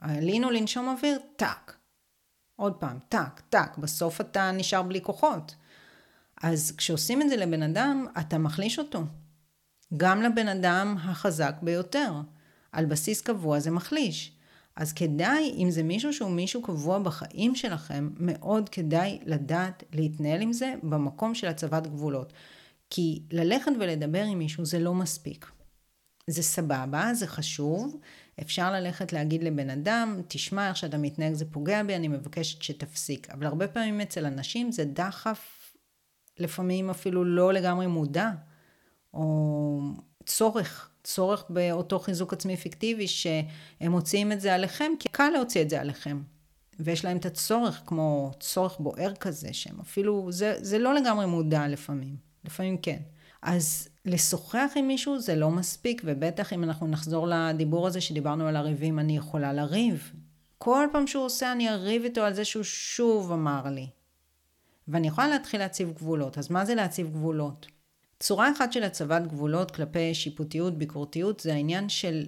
עלינו 0.00 0.50
לנשום 0.50 0.88
אוויר, 0.88 1.18
טאק. 1.36 1.76
עוד 2.56 2.74
פעם, 2.74 2.98
טאק, 3.08 3.42
טאק, 3.48 3.78
בסוף 3.78 4.20
אתה 4.20 4.50
נשאר 4.50 4.82
בלי 4.82 5.00
כוחות. 5.00 5.54
אז 6.42 6.72
כשעושים 6.76 7.22
את 7.22 7.28
זה 7.28 7.36
לבן 7.36 7.62
אדם, 7.62 8.06
אתה 8.20 8.38
מחליש 8.38 8.78
אותו. 8.78 9.02
גם 9.96 10.22
לבן 10.22 10.48
אדם 10.48 10.96
החזק 11.00 11.54
ביותר. 11.62 12.12
על 12.72 12.86
בסיס 12.86 13.20
קבוע 13.20 13.60
זה 13.60 13.70
מחליש. 13.70 14.37
אז 14.78 14.92
כדאי, 14.92 15.54
אם 15.56 15.70
זה 15.70 15.82
מישהו 15.82 16.12
שהוא 16.12 16.30
מישהו 16.30 16.62
קבוע 16.62 16.98
בחיים 16.98 17.54
שלכם, 17.54 18.10
מאוד 18.20 18.68
כדאי 18.68 19.18
לדעת 19.26 19.84
להתנהל 19.92 20.42
עם 20.42 20.52
זה 20.52 20.74
במקום 20.82 21.34
של 21.34 21.46
הצבת 21.46 21.86
גבולות. 21.86 22.32
כי 22.90 23.22
ללכת 23.30 23.72
ולדבר 23.80 24.22
עם 24.22 24.38
מישהו 24.38 24.64
זה 24.64 24.78
לא 24.78 24.94
מספיק. 24.94 25.50
זה 26.26 26.42
סבבה, 26.42 27.14
זה 27.14 27.26
חשוב. 27.26 28.00
אפשר 28.40 28.72
ללכת 28.72 29.12
להגיד 29.12 29.42
לבן 29.42 29.70
אדם, 29.70 30.20
תשמע 30.28 30.68
איך 30.68 30.76
שאתה 30.76 30.98
מתנהג 30.98 31.34
זה 31.34 31.44
פוגע 31.50 31.82
בי, 31.82 31.96
אני 31.96 32.08
מבקשת 32.08 32.62
שתפסיק. 32.62 33.30
אבל 33.30 33.46
הרבה 33.46 33.68
פעמים 33.68 34.00
אצל 34.00 34.24
אנשים 34.26 34.72
זה 34.72 34.84
דחף, 34.84 35.72
לפעמים 36.38 36.90
אפילו 36.90 37.24
לא 37.24 37.52
לגמרי 37.52 37.86
מודע, 37.86 38.30
או 39.14 39.80
צורך, 40.26 40.87
צורך 41.04 41.44
באותו 41.48 41.98
חיזוק 41.98 42.32
עצמי 42.32 42.56
פיקטיבי, 42.56 43.08
שהם 43.08 43.90
מוציאים 43.90 44.32
את 44.32 44.40
זה 44.40 44.54
עליכם, 44.54 44.92
כי 44.98 45.08
קל 45.08 45.30
להוציא 45.30 45.62
את 45.62 45.70
זה 45.70 45.80
עליכם. 45.80 46.22
ויש 46.80 47.04
להם 47.04 47.16
את 47.16 47.26
הצורך, 47.26 47.82
כמו 47.86 48.30
צורך 48.40 48.76
בוער 48.80 49.14
כזה, 49.14 49.52
שהם 49.52 49.80
אפילו, 49.80 50.32
זה, 50.32 50.54
זה 50.58 50.78
לא 50.78 50.94
לגמרי 50.94 51.26
מודע 51.26 51.68
לפעמים, 51.68 52.16
לפעמים 52.44 52.78
כן. 52.78 52.98
אז 53.42 53.88
לשוחח 54.04 54.70
עם 54.76 54.86
מישהו 54.86 55.20
זה 55.20 55.36
לא 55.36 55.50
מספיק, 55.50 56.02
ובטח 56.04 56.52
אם 56.52 56.64
אנחנו 56.64 56.86
נחזור 56.86 57.26
לדיבור 57.28 57.86
הזה 57.86 58.00
שדיברנו 58.00 58.46
על 58.46 58.56
הריבים, 58.56 58.98
אני 58.98 59.16
יכולה 59.16 59.52
לריב. 59.52 60.12
כל 60.58 60.86
פעם 60.92 61.06
שהוא 61.06 61.24
עושה 61.24 61.52
אני 61.52 61.68
אריב 61.68 62.04
איתו 62.04 62.20
על 62.20 62.34
זה 62.34 62.44
שהוא 62.44 62.64
שוב 62.64 63.32
אמר 63.32 63.62
לי. 63.70 63.86
ואני 64.88 65.08
יכולה 65.08 65.28
להתחיל 65.28 65.60
להציב 65.60 65.92
גבולות. 65.92 66.38
אז 66.38 66.50
מה 66.50 66.64
זה 66.64 66.74
להציב 66.74 67.10
גבולות? 67.10 67.66
צורה 68.20 68.52
אחת 68.52 68.72
של 68.72 68.82
הצבת 68.82 69.22
גבולות 69.26 69.70
כלפי 69.70 70.14
שיפוטיות, 70.14 70.78
ביקורתיות, 70.78 71.40
זה 71.40 71.54
העניין 71.54 71.88
של 71.88 72.26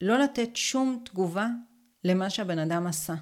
לא 0.00 0.18
לתת 0.18 0.50
שום 0.54 1.02
תגובה 1.04 1.48
למה 2.04 2.30
שהבן 2.30 2.58
אדם 2.58 2.86
עשה. 2.86 3.14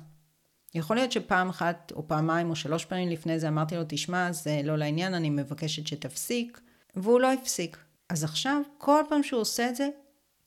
יכול 0.75 0.97
להיות 0.97 1.13
שפעם 1.13 1.49
אחת 1.49 1.93
או 1.97 2.09
פעמיים 2.09 2.51
או 2.51 2.57
שלוש 2.57 2.85
פעמים 2.85 3.09
לפני 3.09 3.41
זה 3.41 3.49
אמרתי 3.49 3.77
לו, 3.77 3.83
תשמע, 3.89 4.33
זה 4.33 4.61
לא 4.65 4.77
לעניין, 4.77 5.15
אני 5.15 5.31
מבקשת 5.31 5.87
שתפסיק. 5.87 6.61
והוא 6.97 7.21
לא 7.21 7.33
הפסיק. 7.33 7.77
אז 8.09 8.25
עכשיו, 8.25 8.63
כל 8.79 9.03
פעם 9.09 9.23
שהוא 9.23 9.41
עושה 9.41 9.69
את 9.69 9.77
זה, 9.77 9.89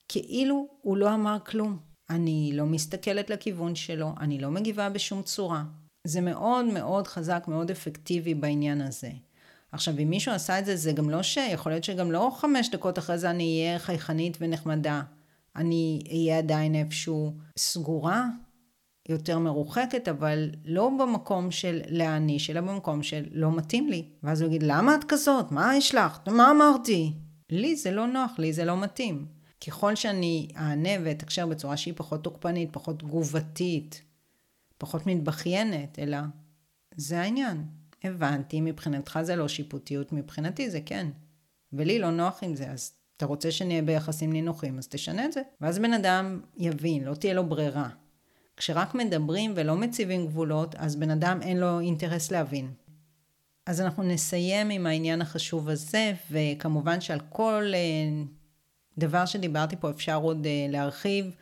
כאילו 0.07 0.67
הוא 0.81 0.97
לא 0.97 1.13
אמר 1.13 1.37
כלום. 1.45 1.77
אני 2.09 2.51
לא 2.53 2.65
מסתכלת 2.65 3.29
לכיוון 3.29 3.75
שלו, 3.75 4.13
אני 4.19 4.39
לא 4.39 4.51
מגיבה 4.51 4.89
בשום 4.89 5.21
צורה. 5.23 5.63
זה 6.07 6.21
מאוד 6.21 6.65
מאוד 6.65 7.07
חזק, 7.07 7.43
מאוד 7.47 7.71
אפקטיבי 7.71 8.33
בעניין 8.33 8.81
הזה. 8.81 9.09
עכשיו, 9.71 9.99
אם 9.99 10.09
מישהו 10.09 10.33
עשה 10.33 10.59
את 10.59 10.65
זה, 10.65 10.75
זה 10.75 10.91
גם 10.91 11.09
לא 11.09 11.23
ש... 11.23 11.37
יכול 11.37 11.71
להיות 11.71 11.83
שגם 11.83 12.11
לא 12.11 12.31
חמש 12.35 12.69
דקות 12.69 12.99
אחרי 12.99 13.17
זה 13.17 13.29
אני 13.29 13.65
אהיה 13.65 13.79
חייכנית 13.79 14.37
ונחמדה. 14.41 15.01
אני 15.55 16.01
אהיה 16.11 16.37
עדיין 16.37 16.75
איפשהו 16.75 17.33
סגורה, 17.57 18.25
יותר 19.09 19.39
מרוחקת, 19.39 20.07
אבל 20.07 20.49
לא 20.65 20.89
במקום 20.99 21.51
של 21.51 21.81
להעניש, 21.87 22.49
אלא 22.49 22.61
במקום 22.61 23.03
של 23.03 23.25
לא 23.31 23.51
מתאים 23.51 23.89
לי. 23.89 24.09
ואז 24.23 24.41
הוא 24.41 24.49
יגיד, 24.49 24.63
למה 24.63 24.95
את 24.95 25.03
כזאת? 25.03 25.51
מה 25.51 25.77
יש 25.77 25.95
לך? 25.95 26.19
מה 26.27 26.51
אמרתי? 26.51 27.13
לי 27.49 27.75
זה 27.75 27.91
לא 27.91 28.07
נוח, 28.07 28.31
לי 28.37 28.53
זה 28.53 28.65
לא 28.65 28.77
מתאים. 28.77 29.25
ככל 29.67 29.95
שאני 29.95 30.47
אענה 30.57 30.89
ואתקשר 31.03 31.45
בצורה 31.45 31.77
שהיא 31.77 31.93
פחות 31.97 32.23
תוקפנית, 32.23 32.69
פחות 32.71 32.99
תגובתית, 32.99 34.01
פחות 34.77 35.07
מתבכיינת, 35.07 35.99
אלא 35.99 36.17
זה 36.95 37.21
העניין. 37.21 37.63
הבנתי, 38.05 38.61
מבחינתך 38.61 39.19
זה 39.21 39.35
לא 39.35 39.47
שיפוטיות, 39.47 40.13
מבחינתי 40.13 40.69
זה 40.69 40.79
כן. 40.85 41.07
ולי 41.73 41.99
לא 41.99 42.11
נוח 42.11 42.39
עם 42.43 42.55
זה, 42.55 42.71
אז 42.71 42.91
אתה 43.17 43.25
רוצה 43.25 43.51
שנהיה 43.51 43.81
ביחסים 43.81 44.33
נינוחים, 44.33 44.77
אז 44.77 44.87
תשנה 44.87 45.25
את 45.25 45.33
זה. 45.33 45.41
ואז 45.61 45.79
בן 45.79 45.93
אדם 45.93 46.41
יבין, 46.57 47.03
לא 47.03 47.15
תהיה 47.15 47.33
לו 47.33 47.49
ברירה. 47.49 47.89
כשרק 48.57 48.95
מדברים 48.95 49.53
ולא 49.55 49.75
מציבים 49.75 50.25
גבולות, 50.25 50.75
אז 50.75 50.95
בן 50.95 51.09
אדם 51.09 51.39
אין 51.41 51.57
לו 51.57 51.79
אינטרס 51.79 52.31
להבין. 52.31 52.71
אז 53.65 53.81
אנחנו 53.81 54.03
נסיים 54.03 54.69
עם 54.69 54.85
העניין 54.85 55.21
החשוב 55.21 55.69
הזה, 55.69 56.13
וכמובן 56.31 57.01
שעל 57.01 57.19
כל 57.29 57.71
אה, 57.73 57.79
דבר 58.97 59.25
שדיברתי 59.25 59.75
פה 59.75 59.89
אפשר 59.89 60.15
עוד 60.15 60.45
אה, 60.45 60.65
להרחיב. 60.69 61.35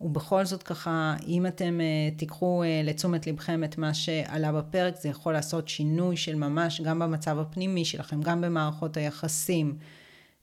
ובכל 0.00 0.44
זאת 0.44 0.62
ככה, 0.62 1.14
אם 1.26 1.46
אתם 1.46 1.80
uh, 1.80 2.18
תיקחו 2.18 2.62
uh, 2.62 2.86
לתשומת 2.86 3.26
לבכם 3.26 3.64
את 3.64 3.78
מה 3.78 3.94
שעלה 3.94 4.52
בפרק, 4.52 4.96
זה 4.96 5.08
יכול 5.08 5.32
לעשות 5.32 5.68
שינוי 5.68 6.16
של 6.16 6.34
ממש 6.34 6.80
גם 6.80 6.98
במצב 6.98 7.38
הפנימי 7.38 7.84
שלכם, 7.84 8.20
גם 8.22 8.40
במערכות 8.40 8.96
היחסים, 8.96 9.76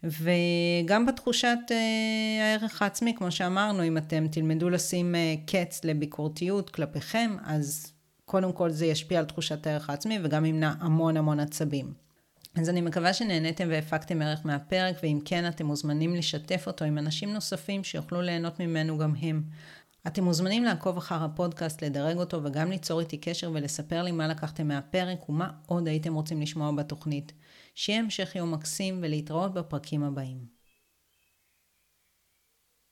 וגם 0.04 1.06
בתחושת 1.06 1.58
uh, 1.68 1.74
הערך 2.42 2.82
העצמי, 2.82 3.16
כמו 3.18 3.32
שאמרנו, 3.32 3.84
אם 3.84 3.98
אתם 3.98 4.28
תלמדו 4.32 4.70
לשים 4.70 5.16
uh, 5.16 5.52
קץ 5.52 5.84
לביקורתיות 5.84 6.70
כלפיכם, 6.70 7.36
אז 7.46 7.94
קודם 8.26 8.54
כל 8.54 8.70
זה 8.70 8.86
ישפיע 8.86 9.20
על 9.20 9.26
תחושת 9.26 9.68
הערך 9.68 9.90
העצמי 9.90 10.20
וגם 10.24 10.46
ימנע 10.46 10.74
המון 10.80 11.18
המון 11.18 11.40
עצבים. 11.40 12.07
אז 12.60 12.70
אני 12.70 12.82
מקווה 12.82 13.14
שנהניתם 13.14 13.68
והפקתם 13.70 14.22
ערך 14.22 14.46
מהפרק, 14.46 14.96
ואם 15.04 15.20
כן, 15.26 15.48
אתם 15.48 15.66
מוזמנים 15.66 16.16
לשתף 16.16 16.64
אותו 16.68 16.86
עם 16.86 16.98
אנשים 16.98 17.34
נוספים 17.34 17.84
שיוכלו 17.84 18.22
ליהנות 18.22 18.60
ממנו 18.60 18.98
גם 18.98 19.14
הם. 19.22 19.44
אתם 20.08 20.24
מוזמנים 20.24 20.64
לעקוב 20.64 20.98
אחר 20.98 21.24
הפודקאסט, 21.24 21.84
לדרג 21.84 22.18
אותו 22.18 22.44
וגם 22.44 22.72
ליצור 22.72 23.00
איתי 23.00 23.18
קשר 23.18 23.52
ולספר 23.54 24.04
לי 24.04 24.12
מה 24.12 24.28
לקחתם 24.28 24.68
מהפרק 24.68 25.30
ומה 25.30 25.50
עוד 25.66 25.88
הייתם 25.88 26.14
רוצים 26.14 26.42
לשמוע 26.42 26.72
בתוכנית. 26.72 27.34
שיהיה 27.76 28.00
המשך 28.00 28.36
יום 28.36 28.52
מקסים 28.52 29.00
ולהתראות 29.02 29.54
בפרקים 29.54 30.04
הבאים. 30.04 30.57